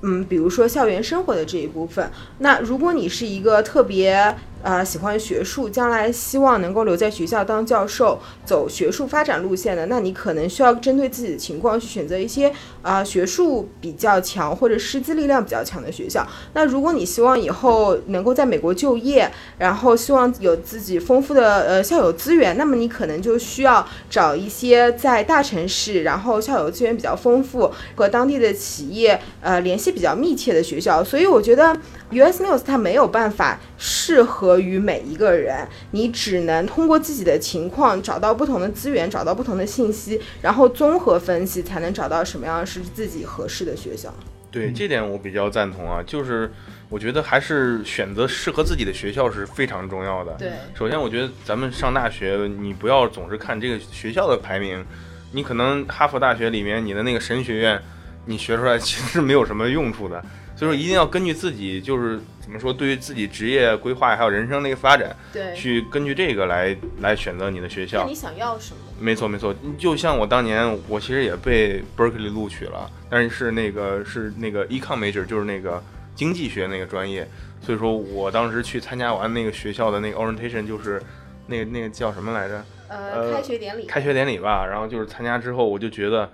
[0.02, 12.52] 嗯，比如说校园生活的这一部分，那如果你是一个特别呃喜欢学术，将来希望能够留在学校当教授，走学术发展路线的，那你可能需要针对自己的情况去选择一些
[12.82, 16.26] 啊、学术比较强或者师资力量比较强的学校。
[16.54, 31.04] 那如果你希望以后能够在美国就业，然后希望有自己丰富的呃校友资源，那么你可能就需要找一些在大城市，然后校友资源比较丰富和当地的企业呃联系比较密切的学校。
[31.04, 31.76] 所以我觉得
[32.12, 44.14] US News 它没有办法适合于每一个人，你只能通过自己的情况找到不同的资源，找到不同的信息，然后综合分析，才能找到什么样是自己合适的学校。
[44.52, 46.52] 对这点我比较赞同啊，就是
[46.90, 50.34] 我觉得还是选择适合自己的学校是非常重要的。
[50.34, 54.86] 对，首先我觉得咱们上大学，你不要总是看这个学校的排名，
[55.32, 57.82] 你可能哈佛大学里面你的那个神学院，
[58.26, 60.22] 你学出来其实是没有什么用处的。
[60.62, 68.06] 所以说，一定要根据自己，就是怎么说，对于自己职业规划还有人生的一个发展，对，去根据这个来来选择你的学校。
[68.06, 68.80] 你想要什么？
[69.00, 75.84] 没错没错，就像我当年，我其实也被 Berkeley 录取了，但是是那个是那个 Econ major，就是那个
[76.14, 77.28] 经济学那个专业。
[77.60, 81.02] 所以说我当时去参加完那个学校的那个 orientation，就是
[81.48, 82.64] 那个那个叫什么来着？
[82.88, 83.88] 呃，开学典礼。
[83.88, 86.30] 开学典礼吧，然后就是参加之后，我就觉得。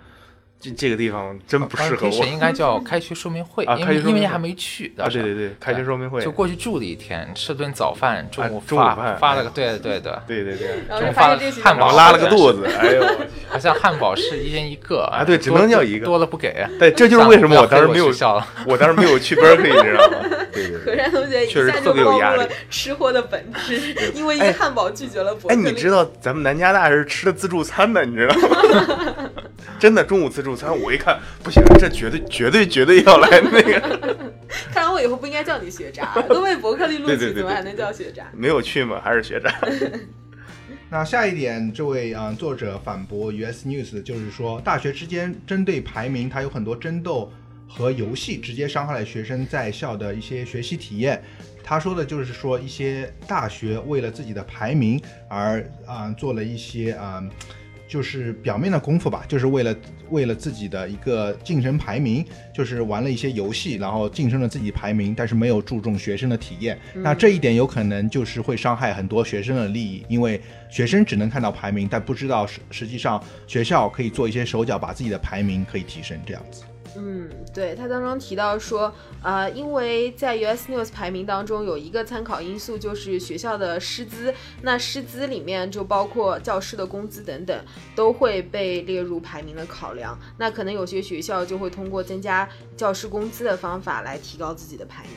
[0.60, 2.26] 这这个地方真不适合我。
[2.26, 4.93] 应该叫 开学说明会，因为因为还没去。
[4.97, 10.68] 啊，对对对，开学说明会就过去住了一天，吃顿早饭，中午中午饭发了个，对对对对对对，
[10.99, 13.03] 中午发了汉堡，拉了个肚子，哎呦，
[13.49, 16.68] 好像汉堡是一人一个啊，对，只能要一个，多了不给。
[16.80, 20.18] 对，这就是为什么我当时没有笑，我当时没有去 Berkeley，你知道吗？
[20.51, 22.43] 对对，何山同学确实特别有压力。
[22.70, 23.78] 吃货的本质，
[24.16, 25.62] 因为一个汉堡拒绝了伯克利。
[25.62, 29.26] 哎，你知道咱们南加大是吃的自助餐的，你知道吗？
[29.80, 31.19] 真的中午自助餐，我一看。
[31.43, 33.80] 不行，这绝对绝对绝对要来那个。
[34.73, 38.25] 看来我以后不应该叫你学渣，都被伯克利录取，怎么还能叫学渣？
[38.34, 38.99] 没有去吗？
[39.03, 39.53] 还是学渣？
[40.89, 47.32] 那下一点，这位啊作者反驳 US News，就是说大学之间针对排名，它有很多争斗
[47.67, 51.21] 和游戏，直接伤害了学生在校的一些学习体验。
[51.63, 57.21] 他说的就是说，一些大学为了自己的排名而啊做了一些啊。
[57.88, 59.75] 就是表面的功夫吧，就是为了
[60.09, 66.77] 为了自己的一个晋升排名，就是玩了一些游戏，然后晋升了自己排名，但是没有注重学生的体验。
[66.95, 76.63] 那这一点有可能就是会伤害很多学生的利益，因为学生只能看到排名，但不知道实实际上学校可以做一些手脚，把自己的排名可以提升这样子。
[76.99, 78.91] 嗯，对他当中提到说，
[79.21, 84.33] 呃，因为在 US News 排名当中有一个参考因素就是学校的师资，
[84.63, 90.17] 那师资里面就包括教师的工资等等，都会被列入排名的考量。
[90.37, 95.11] 那可能有些学校就会通过增加教师工资的方法来提高自己的排名。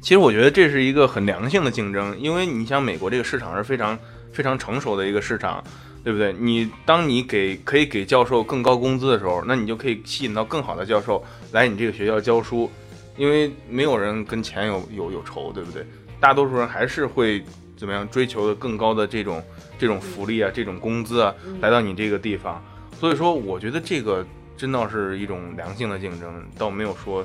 [0.00, 3.96] 其实我觉得这是一个很良性的竞争，因为你像美国这个市场是非常
[4.32, 5.62] 非常成熟的一个市场。
[6.04, 6.32] 对不对？
[6.32, 11.22] 你当你给可以给教授更高工资的时候，那你就可以吸引到更好的教授
[11.52, 12.68] 来你这个学校教书，
[13.16, 15.86] 因为没有人跟钱有有有仇，对不对？
[16.18, 17.44] 大多数人还是会
[17.76, 19.40] 怎么样追求的更高的这种
[19.78, 22.60] 这种福利啊，这种工资啊，来到你这个地方。
[22.98, 24.26] 所以说，我觉得这个
[24.56, 27.24] 真的是一种良性的竞争，倒没有说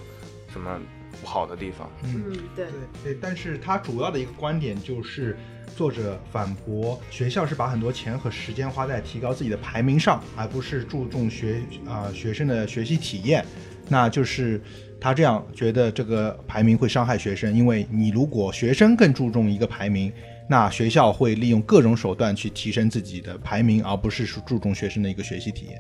[0.53, 0.79] 什么
[1.19, 1.89] 不好的地方。
[2.03, 2.23] 嗯，
[2.55, 2.73] 对对
[3.03, 3.17] 对。
[3.19, 5.35] 但是他主要的一个观点就是。
[5.77, 13.45] 作者反驳，学校是把很多钱和时间花在提高自己的排名上，而不是注重学啊学生的学习体验。
[13.87, 14.59] 那就是
[14.99, 20.11] 他这样觉得，这个排名会伤害学生，因为你如果学生更注重一个排名，
[20.49, 25.79] 那学校会利用各种手段去提升自己的排名，而不是注重学生的一个学习体验。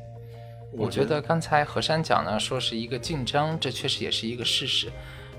[0.73, 4.91] 我觉得刚才何山讲呢，说是一个竞争，这确实也是一个事实。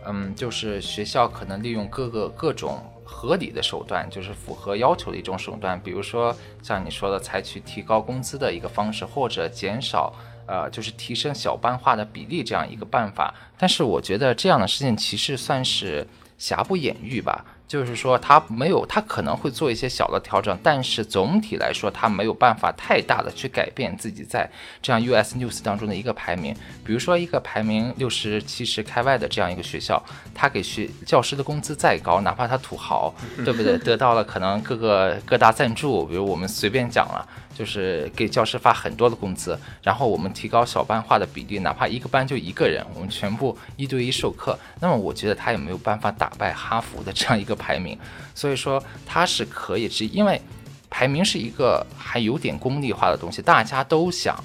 [0.05, 2.83] 嗯，就是学校可能利用各个各种。
[3.11, 10.13] 合理的手段就是符合要求的一种手段，比如说像你说的，采取提高工资的一个方式，或者减少，
[10.47, 13.35] 呃，就是提升小班化的比例这样一个办法。
[13.57, 16.07] 但是我觉得这样的事情其实算是
[16.37, 17.45] 瑕不掩瑜吧。
[17.69, 24.51] 就是说，他没有，他可能会做一些小的调整，但是总体来说，他没有办法太大的去改变自己在
[24.81, 26.57] 这样 US News 当中的一个排名。
[26.83, 30.03] 比如说，一个排名六十七十开外的这样一个学校，
[30.35, 33.15] 他给学教师的工资再高，哪怕他土豪，
[33.45, 33.77] 对不对？
[33.85, 37.29] 得到了可能各个各大赞助，比如我们随便讲了。
[37.59, 44.57] 就是给教师发很多的工资，然后我们提高小班化的比例，哪怕一个班就一个人，我们全部一对一授课。
[44.79, 47.99] 那么我觉得他也没有办法打败哈佛的这样一个排名，
[48.33, 50.41] 所以说他是可以，只因为
[50.89, 54.39] 排名是一个还有点功利化的东西，大家都想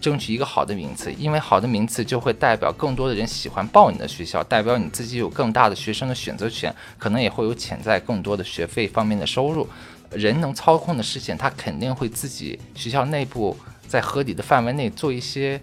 [0.00, 9.68] 争取一个好的名次，因为好的名次就会代表更多的人喜欢报你的学校，代表你自己有更大的学生的选择权，可能也会有潜在更多的学费方面的收入。
[10.10, 15.60] 人能操控的事情，他肯定会自己学校内部在合理的范围内做一些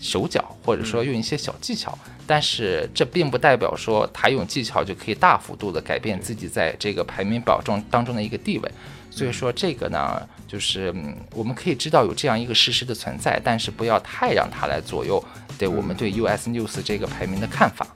[0.00, 1.96] 手脚，或者说用一些小技巧。
[2.26, 8.70] 但是这并不代表说他用技巧就可以大幅度的改变自己在这个排名表中当中的一个地位。
[9.10, 10.94] 所以说这个呢，就是
[11.34, 15.24] 我们可以知道有这样一个事实的存在，但是不要太让它来左右
[15.58, 17.86] 对我们对 US News 这个排名的看法。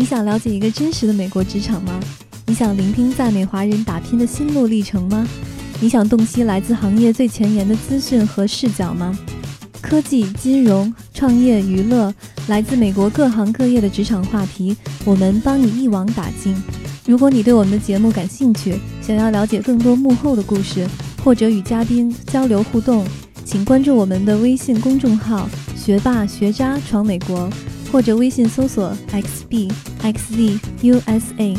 [0.00, 2.00] 你想了解一个真实的美国职场吗？
[2.46, 5.28] 你想聆听在美华人打拼的心路历程吗？
[5.78, 9.14] 你想洞悉来自行业最前沿的资讯和视角吗？
[9.82, 12.14] 科技、金融、创业、娱乐，
[12.48, 14.74] 来自美国各行各业的职场话题，
[15.04, 16.56] 我们帮你一网打尽。
[17.04, 20.88] 如果你对我们的节目感兴趣，想要了解更多幕后的故事，
[21.22, 23.06] 或者与嘉宾交流互动。
[23.44, 25.46] 请关注我们的微信公众号
[25.76, 27.50] “学霸学渣闯美国”，
[27.90, 29.72] 或者微信搜索 “xb
[30.02, 31.58] xz usa”。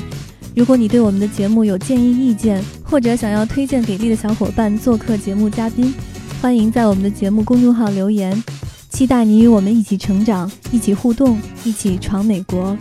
[0.55, 5.93] 如果你对我们的节目有建议意见，或者想要推荐给力的小伙伴做客节目嘉宾，
[6.41, 8.41] 欢迎在我们的节目公众号留言。
[8.89, 12.77] 期待你与我们一起成长，一起互动，一起闯美国。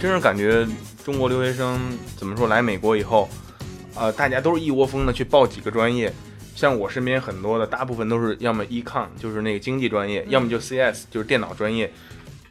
[0.00, 0.66] 真是感觉
[1.04, 1.78] 中国留学生
[2.16, 3.28] 怎么说来美国以后，
[3.94, 6.12] 呃，大家都是一窝蜂的去报几个专业。
[6.56, 11.92] 像我身边很多的，大部分都是要么 econ，就是那个经济专业，要么就 CS，就是电脑专业。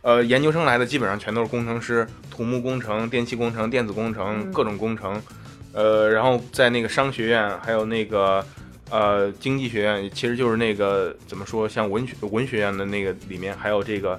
[0.02, 5.22] 呃，研究生来的基本上全都是工程师，土木工程、电气工程、电子工程，各种工程。
[5.74, 8.46] 呃，然后在那个商学院，还有那个
[8.92, 14.18] 呃经济学院，其实就是那个怎么说，像文学文学院的那个里面，还有这个。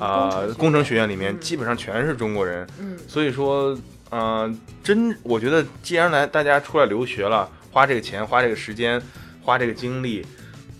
[0.00, 3.78] 啊，工程学院里面基本上全是中国人，嗯，所以说，
[4.10, 9.00] 嗯，真我觉得，既然来大家出来留学了，花这个钱，花这个时间，
[9.44, 10.24] 花这个精力，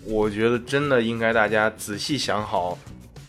[0.03, 2.77] 我觉得真的应该大家仔细想好，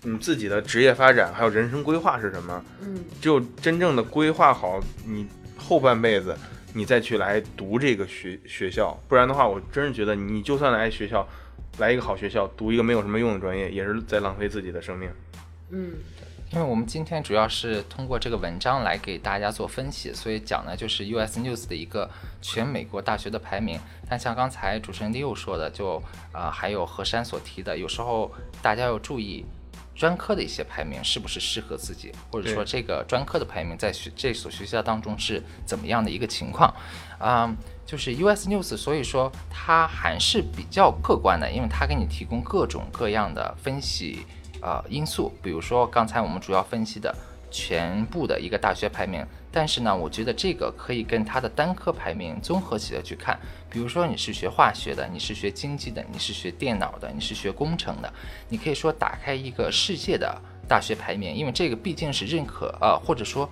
[0.02, 5.26] 你自己的职业发展还有人生规划是什么，嗯，只有真正的规划好你
[5.56, 6.34] 后半辈子，
[6.72, 11.28] 你再去来读这个学学校，不然的话，我真是觉得你就算来学校，
[11.78, 15.10] 来一个好学校，读一个没有什么用的专业，也是在浪费自己的生命。
[15.70, 15.90] 嗯，
[16.52, 22.08] 因为我们今天主要是通过这个文章来给大家做分析，所以讲的就是 US News 的一个
[22.40, 23.80] 全美国大学的排名。
[24.08, 26.00] 但像刚才主持人 Leo 说的，就
[26.32, 28.30] 啊还有何山所提的，有时候
[28.62, 29.44] 大家要注意
[29.94, 36.72] 专科的一些排名是不是适合自己，或者说这个专科的排名在学这所学校当中是怎么样的一个情况
[37.18, 37.52] 啊？
[37.84, 44.24] 就是 US News，所以说它还是比较客观的，因为它给你提供各种各样的分析。
[44.66, 47.14] 呃，因素，比如说刚才我们主要分析的
[47.52, 53.38] 全部的一个大学排名，但是呢，我觉得这个可以跟它的单科排名综合起来去看。
[53.70, 58.12] 比如说你是学化学的，你是学经济的，你是学电脑的，你是学工程的，
[58.48, 60.36] 你可以说打开一个世界的
[60.66, 63.48] 大学排名，因为这个毕竟是认可呃，或者说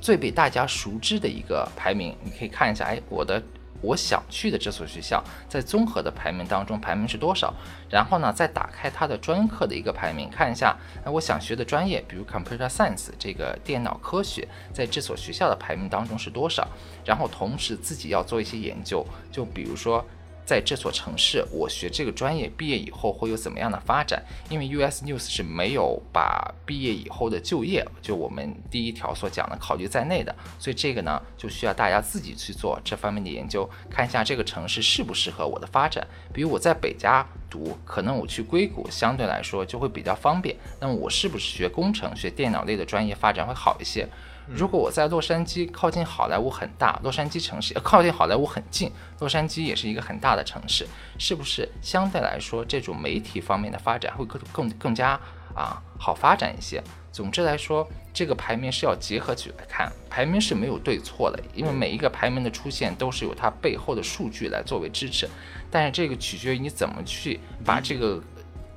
[0.00, 3.40] 最被大家熟知的一个排名，你可以看一下，哎，我的。
[3.80, 7.54] 我想去的这所学校在综合的排名当中排名是多少？
[7.90, 16.66] 然后呢，再打开它的专科的一个排名，看一下，那，我想学的专业，比如 Computer Science 这个电脑科学，在这所学校的排名当中是多少？
[17.04, 20.04] 然后同时自己要做一些研究，就比如说。
[20.48, 24.24] 在这所城市，我学这个专业毕业以后会有怎么样的发展？
[24.48, 36.06] 因为 US News 是没有把毕业以后的就业，就我们第一条所讲的考虑在内的，所以这个呢就需要大家自己去做这方面的研究，看一下这个城市适不适合我的发展。
[36.32, 40.56] 比如我在北加读，可能我去硅谷相对来说就会比较方便。
[40.80, 44.08] 那么我是不是学工程、学电脑类的专业发展会好一些？
[44.50, 48.90] 如果我在洛杉矶，靠近好莱坞很大，洛杉矶城市靠近好莱坞很近，
[49.20, 50.86] 洛杉矶也是一个很大的城市，
[51.18, 55.20] 是不是相对来说这种媒体方面的发展会更更更加
[55.54, 56.82] 啊好发展一些？
[57.12, 65.28] 总之来说，这个排名是要结合起来看，排名是没有对错的，因为每一个排名的出现都是有它背后的数据来作为支持，
[65.70, 68.22] 但是这个取决于你怎么去把这个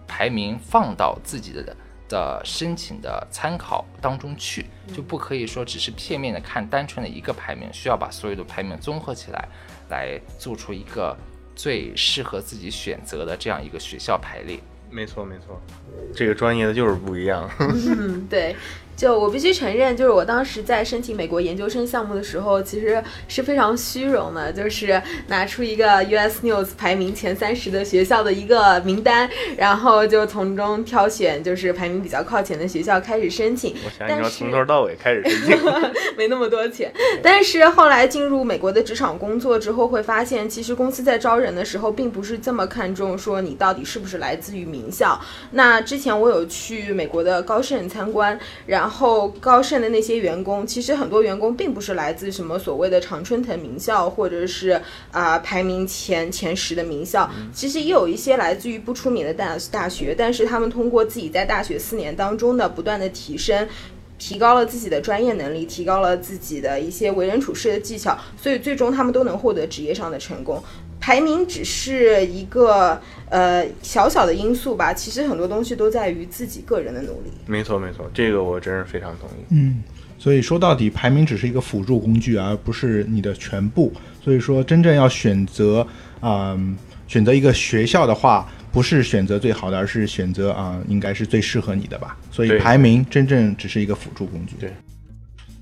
[0.06, 1.76] 排名放到自己的。
[2.12, 9.48] 的申请的参考当中去，就不可以说只是片面的看单纯的一个排名，需要把所有的排名综合起来，
[9.90, 11.18] 来做出一个
[11.56, 14.60] 最适合自己选择的这样一个学校排列。
[14.90, 15.60] 没错，没错，
[16.14, 17.50] 这个专业的就是不一样。
[17.60, 18.54] 嗯，对。
[19.02, 29.28] 就我必须承认，就是我当时在申请美国研究生项目的时候，其实是非常虚荣的，就是拿出一个 US News 排名前三十的学校的一个名单，
[29.58, 33.76] 然后就从中挑选，就是排名比较靠前的学校开始申请。
[33.84, 35.58] 我想你要从头到尾开始申请，
[36.16, 36.94] 没那么多钱。
[37.24, 45.20] 但是后来进入美国的职场工作之后，会发现其实公司在招人的时候，并不是这么看重说你到底是不是来自于名校。
[45.50, 48.91] 那之前我有去美国的高盛参观，然后。
[48.92, 54.80] 然后高盛的那些员工，其实很多员工并不是来自什么所谓的常春藤名校，或者是
[55.12, 63.66] 啊排名前前十的名校，其实也有一些来自于不出名的大大学，但是他们通过自己在大学四年当中的不断的提升，
[64.20, 70.62] 提高了自己的专业能力，提高了自己的一些为人处事的技巧，所以最终他们都能获得职业上的成功。
[71.02, 77.32] 排名只是一个呃小小的因素吧，其实很多东西都在于自己个人的努力。
[77.48, 79.44] 没错没错，这个我真是非常同意。
[79.50, 79.82] 嗯，
[80.20, 83.92] 所以说到底，排名只是一个辅助工具，而不是你的全部。
[84.24, 85.86] 所以说，真正要选择
[86.20, 86.56] 啊，
[87.08, 92.16] 选择一个学校的话，不是选择最好的，而是选择啊，应该是最适合你的吧。
[92.30, 94.56] 所以排名真正只是一个辅助工具。
[94.60, 94.72] 对，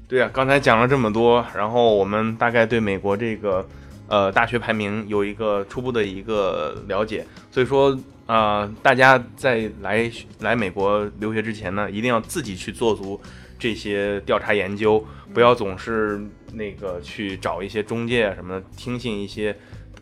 [0.06, 3.66] 对啊，刚才讲了这么多，然后我们大概对美国这个。
[4.10, 7.26] 呃大学排名有一个初步的一个了解。
[7.52, 13.20] 所以说，呃，大家在来来美国留学之前呢，一定要自己去做足
[13.58, 15.04] 这些调查研究，
[15.34, 16.22] 不要总是
[16.54, 19.56] 那个去找一些中介啊什么的，听信一些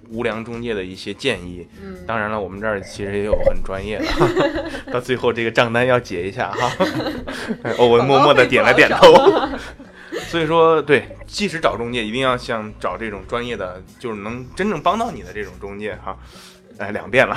[0.09, 1.67] 无良中介的一些建议。
[1.83, 4.05] 嗯，当然了，我们这儿其实也有很专业的，
[4.91, 6.71] 到最后这个账单要结一下哈。
[7.79, 9.13] 欧文默默的点了点头。
[10.29, 16.17] 所以说，对，即使找中介，一定要像找这种专业的，就是能真正帮到你的这种中介哈。
[16.77, 17.35] 哎，两遍了。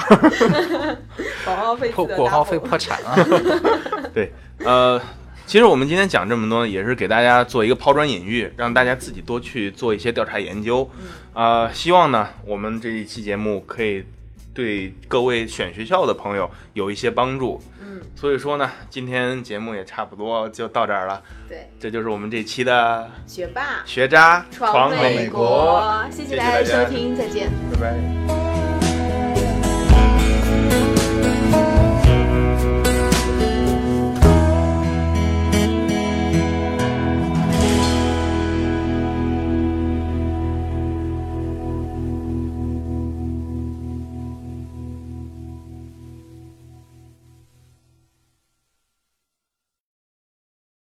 [1.47, 3.17] 广告费破国号费破产了。
[4.13, 5.01] 对，呃，
[5.47, 10.89] 其实我们今天讲这么多，也是给大家做一个抛砖引玉，让大家自己多去做一些调查研究。
[11.33, 14.05] 啊、希望呢，我们这一期节目可以
[14.53, 17.61] 对各位选学校的朋友有一些帮助。
[17.81, 21.23] 嗯，所以说呢，今天节目也差不多就到这儿了。
[21.49, 27.51] 对，这就是我们这期的学霸学渣闯美国，谢谢谢大家大家收听，再见。
[27.73, 28.50] 拜拜。